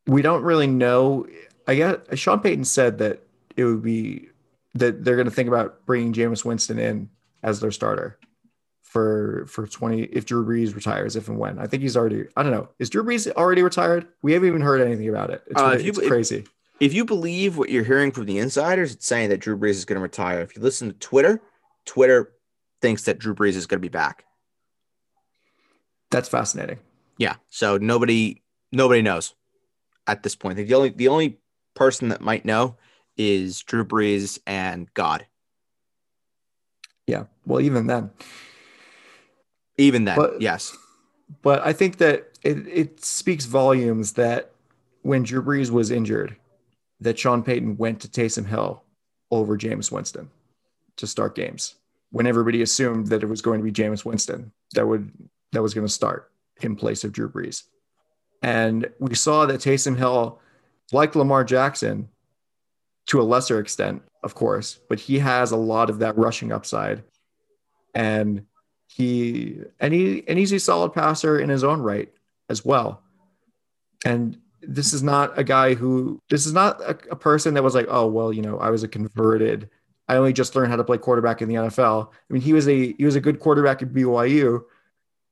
[0.08, 1.28] we don't really know.
[1.68, 3.22] I guess Sean Payton said that
[3.56, 4.30] it would be
[4.74, 7.10] that they're going to think about bringing Jameis Winston in
[7.44, 8.18] as their starter
[8.92, 11.60] for for 20 if Drew Brees retires if and when.
[11.60, 12.68] I think he's already I don't know.
[12.78, 14.06] Is Drew Brees already retired?
[14.22, 15.42] We haven't even heard anything about it.
[15.48, 16.40] It's, uh, you, it's crazy.
[16.40, 19.76] If, if, you believe what you're hearing from the insiders, it's saying that Drew Brees
[19.76, 20.42] is going to retire.
[20.42, 21.42] If you listen to Twitter,
[21.86, 22.34] Twitter
[22.82, 24.26] thinks that Drew Brees is going to be back.
[26.10, 26.80] That's fascinating.
[27.18, 27.36] Yeah.
[27.50, 28.42] So nobody
[28.74, 29.36] nobody knows
[30.06, 30.58] at this point.
[30.58, 31.40] The only the only
[31.76, 32.76] person that might know
[33.16, 35.26] is Drew Brees and God.
[37.08, 37.28] Yeah.
[37.46, 38.12] Well, even then.
[39.82, 40.76] Even then, but, yes.
[41.42, 44.52] But I think that it, it speaks volumes that
[45.02, 46.36] when Drew Brees was injured,
[47.00, 48.84] that Sean Payton went to Taysom Hill
[49.32, 50.30] over Jameis Winston
[50.98, 51.76] to start games
[52.12, 55.12] when everybody assumed that it was going to be Jameis Winston that would
[55.52, 57.64] that was going to start in place of Drew Brees.
[58.42, 60.40] And we saw that Taysom Hill,
[60.92, 62.10] like Lamar Jackson,
[63.08, 67.04] to a lesser extent, of course, but he has a lot of that rushing upside.
[67.94, 68.46] And
[68.94, 72.12] he and he and he's a solid passer in his own right
[72.50, 73.02] as well.
[74.06, 77.74] And this is not a guy who this is not a, a, person that was
[77.74, 79.70] like, oh well, you know, I was a converted.
[80.08, 82.10] I only just learned how to play quarterback in the NFL.
[82.10, 84.64] I mean, he was a he was a good quarterback at BYU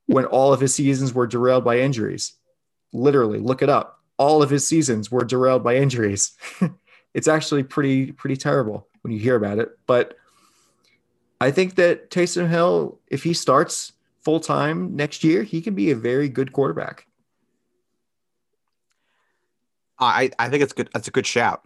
[0.05, 2.33] when all of his seasons were derailed by injuries.
[2.93, 3.99] Literally, look it up.
[4.17, 6.31] All of his seasons were derailed by injuries.
[7.13, 9.77] it's actually pretty pretty terrible when you hear about it.
[9.85, 10.15] But
[11.41, 15.91] I think that Taysom Hill, if he starts full time next year, he can be
[15.91, 17.05] a very good quarterback.
[19.97, 20.89] I I think it's good.
[20.93, 21.63] That's a good shout.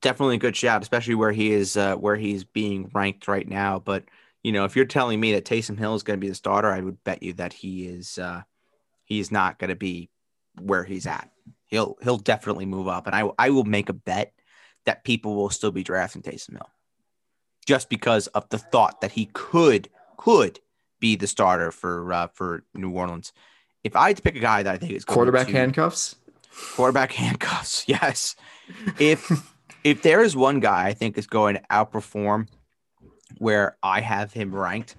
[0.00, 3.78] Definitely a good shout, especially where he is uh, where he's being ranked right now.
[3.78, 4.04] But
[4.42, 6.70] you know, if you're telling me that Taysom Hill is going to be the starter,
[6.70, 8.42] I would bet you that he is uh,
[9.04, 10.10] he's not going to be
[10.60, 11.30] where he's at.
[11.66, 14.32] He'll he'll definitely move up, and I I will make a bet
[14.84, 16.68] that people will still be drafting Taysom Hill
[17.64, 20.60] just because of the thought that he could could
[21.00, 23.32] be the starter for uh, for New Orleans.
[23.82, 26.16] If I had to pick a guy that I think is quarterback to, handcuffs,
[26.74, 28.36] quarterback handcuffs, yes.
[28.98, 29.30] If
[29.84, 32.48] if there is one guy I think is going to outperform
[33.38, 34.96] where I have him ranked,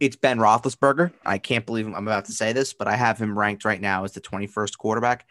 [0.00, 1.12] it's Ben Roethlisberger.
[1.24, 4.04] I can't believe I'm about to say this, but I have him ranked right now
[4.04, 5.26] as the 21st quarterback.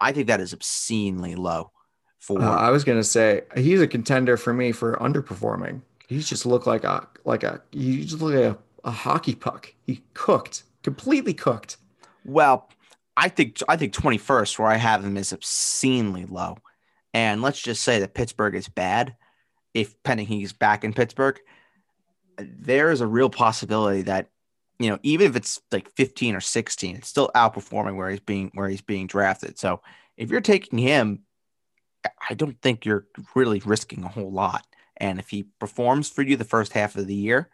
[0.00, 1.70] I think that is obscenely low.
[2.18, 5.82] For uh, I was gonna say he's a contender for me for underperforming.
[6.10, 9.72] He just looked like a like a he just looked like a, a hockey puck.
[9.86, 11.76] He cooked completely cooked.
[12.24, 12.68] Well,
[13.16, 16.58] I think I think 21st where I have him is obscenely low.
[17.14, 19.14] And let's just say that Pittsburgh is bad.
[19.72, 21.38] If pending he's back in Pittsburgh,
[22.38, 24.30] there is a real possibility that
[24.80, 28.50] you know even if it's like 15 or 16, it's still outperforming where he's being
[28.54, 29.60] where he's being drafted.
[29.60, 29.80] So
[30.16, 31.20] if you're taking him,
[32.28, 33.06] I don't think you're
[33.36, 34.66] really risking a whole lot.
[35.00, 37.48] And if he performs for you the first half of the year,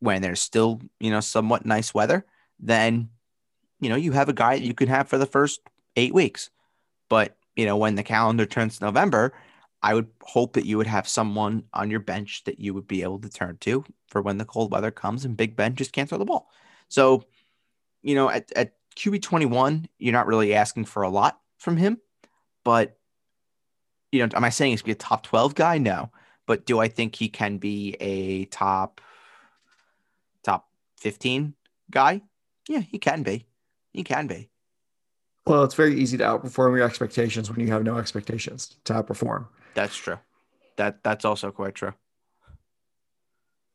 [0.00, 2.26] when there's still, you know, somewhat nice weather,
[2.60, 3.08] then,
[3.80, 5.60] you know, you have a guy that you can have for the first
[5.96, 6.50] eight weeks.
[7.08, 9.32] But, you know, when the calendar turns to November,
[9.82, 13.02] I would hope that you would have someone on your bench that you would be
[13.02, 16.08] able to turn to for when the cold weather comes and Big Ben just can't
[16.08, 16.50] throw the ball.
[16.88, 17.24] So,
[18.02, 21.98] you know, at, at QB 21, you're not really asking for a lot from him.
[22.62, 22.98] But,
[24.12, 25.78] you know, am I saying he's be a top 12 guy?
[25.78, 26.10] No
[26.46, 29.00] But do I think he can be a top
[30.42, 30.68] top
[30.98, 31.54] 15
[31.90, 32.22] guy?
[32.68, 33.46] Yeah, he can be.
[33.92, 34.50] He can be.
[35.46, 39.46] Well, it's very easy to outperform your expectations when you have no expectations to outperform.
[39.74, 40.18] That's true.
[40.76, 41.94] That that's also quite true.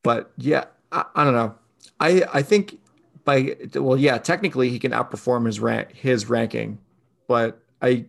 [0.03, 1.55] But yeah, I, I don't know.
[1.99, 2.79] I I think
[3.23, 6.79] by well, yeah, technically he can outperform his rank his ranking,
[7.27, 8.05] but I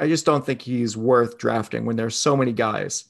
[0.00, 3.04] I just don't think he's worth drafting when there's so many guys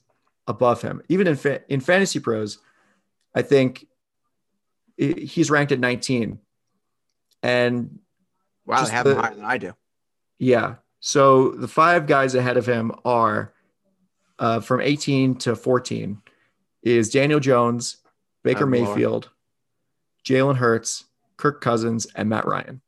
[0.47, 1.03] above him.
[1.09, 2.59] Even in fa- in fantasy pros,
[3.34, 3.86] I think
[4.97, 6.38] he's ranked at 19.
[7.43, 7.99] And
[8.66, 9.74] wow, they have the, him higher than I do.
[10.38, 10.76] Yeah.
[11.01, 13.53] So the five guys ahead of him are
[14.38, 16.20] uh, from 18 to 14
[16.82, 17.99] is Daniel Jones,
[18.43, 19.30] Baker Mayfield,
[20.24, 21.05] Jalen Hurts,
[21.36, 22.80] Kirk Cousins, and Matt Ryan.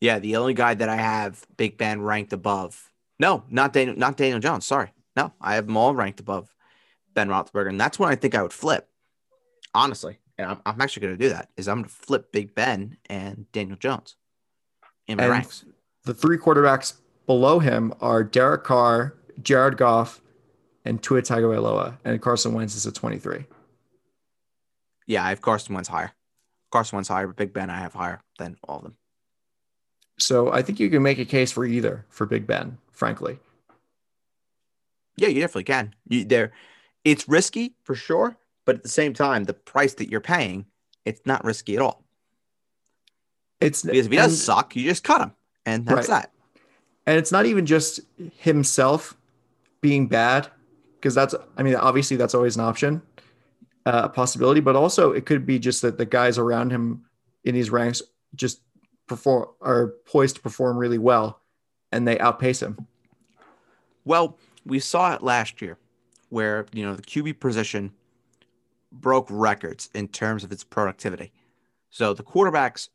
[0.00, 2.90] Yeah, the only guy that I have Big Ben ranked above.
[3.18, 4.66] No, not Daniel, not Daniel Jones.
[4.66, 6.54] Sorry, no, I have them all ranked above
[7.14, 8.88] Ben Roethlisberger, and that's when I think I would flip.
[9.74, 11.48] Honestly, and I'm, I'm actually going to do that.
[11.56, 14.16] Is I'm going to flip Big Ben and Daniel Jones
[15.06, 15.64] in my and ranks.
[16.04, 16.94] The three quarterbacks
[17.26, 20.20] below him are Derek Carr, Jared Goff,
[20.84, 23.44] and Tua Tagovailoa, and Carson Wentz is at 23.
[25.06, 26.12] Yeah, I have Carson Wentz higher.
[26.70, 28.96] Carson Wentz higher, but Big Ben I have higher than all of them.
[30.18, 33.38] So I think you can make a case for either for Big Ben, frankly.
[35.16, 35.94] Yeah, you definitely can.
[36.08, 36.52] You, there,
[37.04, 40.66] it's risky for sure, but at the same time, the price that you're paying,
[41.04, 42.04] it's not risky at all.
[43.60, 45.32] It's because if he does suck, you just cut him,
[45.64, 46.22] and that's right.
[46.22, 46.32] that.
[47.06, 48.00] And it's not even just
[48.38, 49.16] himself
[49.80, 50.48] being bad,
[50.96, 53.00] because that's I mean obviously that's always an option,
[53.86, 57.06] uh, a possibility, but also it could be just that the guys around him
[57.44, 58.02] in these ranks
[58.34, 58.60] just
[59.06, 61.40] perform are poised to perform really well,
[61.92, 62.86] and they outpace him.
[64.04, 65.78] Well, we saw it last year,
[66.28, 67.92] where you know the QB position
[68.92, 71.32] broke records in terms of its productivity.
[71.90, 72.88] So the quarterbacks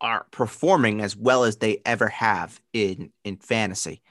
[0.00, 4.02] are performing as well as they ever have in in fantasy.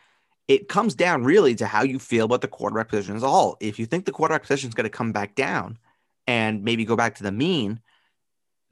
[0.48, 3.58] It comes down really to how you feel about the quarterback position as a whole.
[3.60, 5.80] If you think the quarterback position is going to come back down
[6.28, 7.82] and maybe go back to the mean,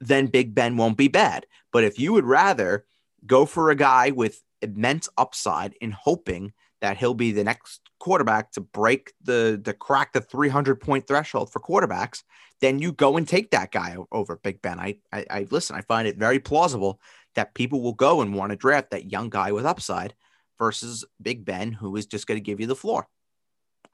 [0.00, 1.46] then Big Ben won't be bad.
[1.72, 2.84] But if you would rather
[3.26, 6.52] go for a guy with immense upside in hoping
[6.84, 11.50] that he'll be the next quarterback to break the the crack the 300 point threshold
[11.50, 12.22] for quarterbacks,
[12.60, 14.78] then you go and take that guy over Big Ben.
[14.78, 15.76] I, I, I listen.
[15.76, 17.00] I find it very plausible
[17.36, 20.14] that people will go and want to draft that young guy with upside
[20.58, 23.08] versus Big Ben, who is just going to give you the floor.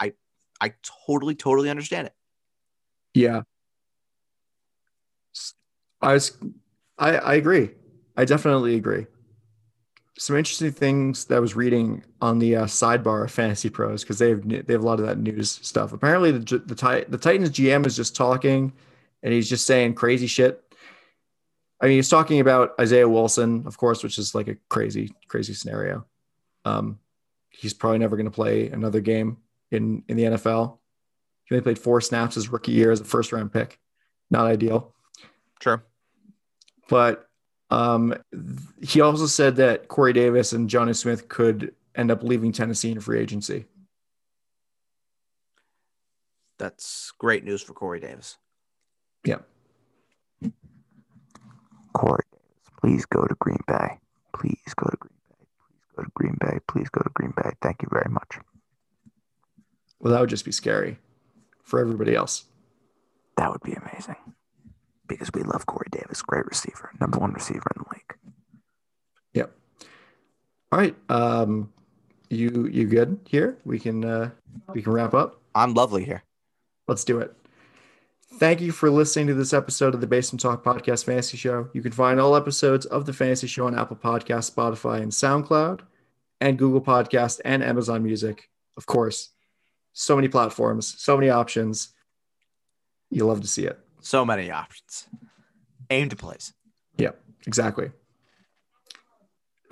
[0.01, 0.15] I
[0.61, 0.73] I
[1.07, 2.15] totally totally understand it.
[3.15, 3.43] Yeah,
[6.03, 6.37] I was,
[6.99, 7.71] I I agree.
[8.17, 9.07] I definitely agree
[10.21, 14.19] some interesting things that I was reading on the uh, sidebar of Fantasy Pros because
[14.19, 15.95] they have they have a lot of that news stuff.
[15.95, 18.71] Apparently, the the, the Titans GM is just talking,
[19.23, 20.63] and he's just saying crazy shit.
[21.81, 25.55] I mean, he's talking about Isaiah Wilson, of course, which is like a crazy, crazy
[25.55, 26.05] scenario.
[26.67, 26.99] Um,
[27.49, 29.39] he's probably never going to play another game
[29.71, 30.77] in in the NFL.
[31.45, 33.79] He only played four snaps his rookie year as a first round pick.
[34.31, 34.95] Not ideal.
[35.63, 35.83] Sure.
[36.91, 37.27] But
[37.71, 38.15] um,
[38.83, 43.01] he also said that Corey Davis and Jonnu Smith could end up leaving Tennessee in
[43.01, 43.67] free agency.
[46.59, 48.37] That's great news for Corey Davis.
[49.25, 49.39] Yeah.
[51.95, 53.99] Corey Davis, please go to Green Bay.
[54.35, 55.37] Please go to Green Bay.
[55.39, 56.59] Please go to Green Bay.
[56.69, 57.51] Please go to Green Bay.
[57.63, 58.39] Thank you very much.
[60.01, 60.99] Well, that would just be scary
[61.63, 62.45] for everybody else.
[63.37, 63.90] That would be amazing
[65.21, 68.35] because we love Corey Davis, great receiver, number one receiver in the league.
[69.35, 69.53] Yep.
[70.73, 70.97] All right.
[71.11, 71.71] Um,
[72.31, 73.59] you you good here?
[73.65, 74.31] We can uh,
[74.73, 75.39] we can wrap up.
[75.55, 76.23] I'm lovely here.
[76.89, 77.35] Let's do it.
[78.35, 81.69] Thank you for listening to this episode of the Basement Talk Podcast Fantasy Show.
[81.75, 85.81] You can find all episodes of the Fantasy Show on Apple Podcast, Spotify, and SoundCloud,
[86.41, 88.49] and Google Podcast and Amazon Music.
[88.79, 89.31] Of course,
[89.93, 91.89] so many platforms, so many options.
[93.11, 93.79] You love to see it.
[94.01, 95.09] So many options.
[95.91, 96.53] Aim to place.
[96.97, 97.11] Yeah,
[97.47, 97.91] exactly.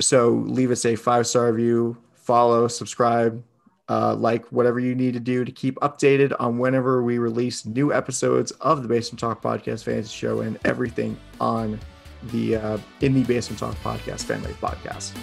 [0.01, 3.43] So leave us a five star review, follow, subscribe,
[3.89, 7.93] uh, like whatever you need to do to keep updated on whenever we release new
[7.93, 11.79] episodes of the Basement Talk Podcast Fantasy Show and everything on
[12.25, 15.17] the uh, in the Basement Talk Podcast Family Podcast.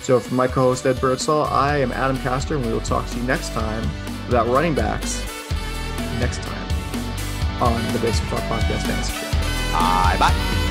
[0.00, 3.16] So for my co-host Ed Birdsall, I am Adam Castor, and we will talk to
[3.16, 3.88] you next time
[4.28, 5.24] about running backs
[6.18, 6.61] next time
[7.60, 9.72] on the Basement Talk Podcast Fantasy Show.
[9.72, 10.61] Bye bye.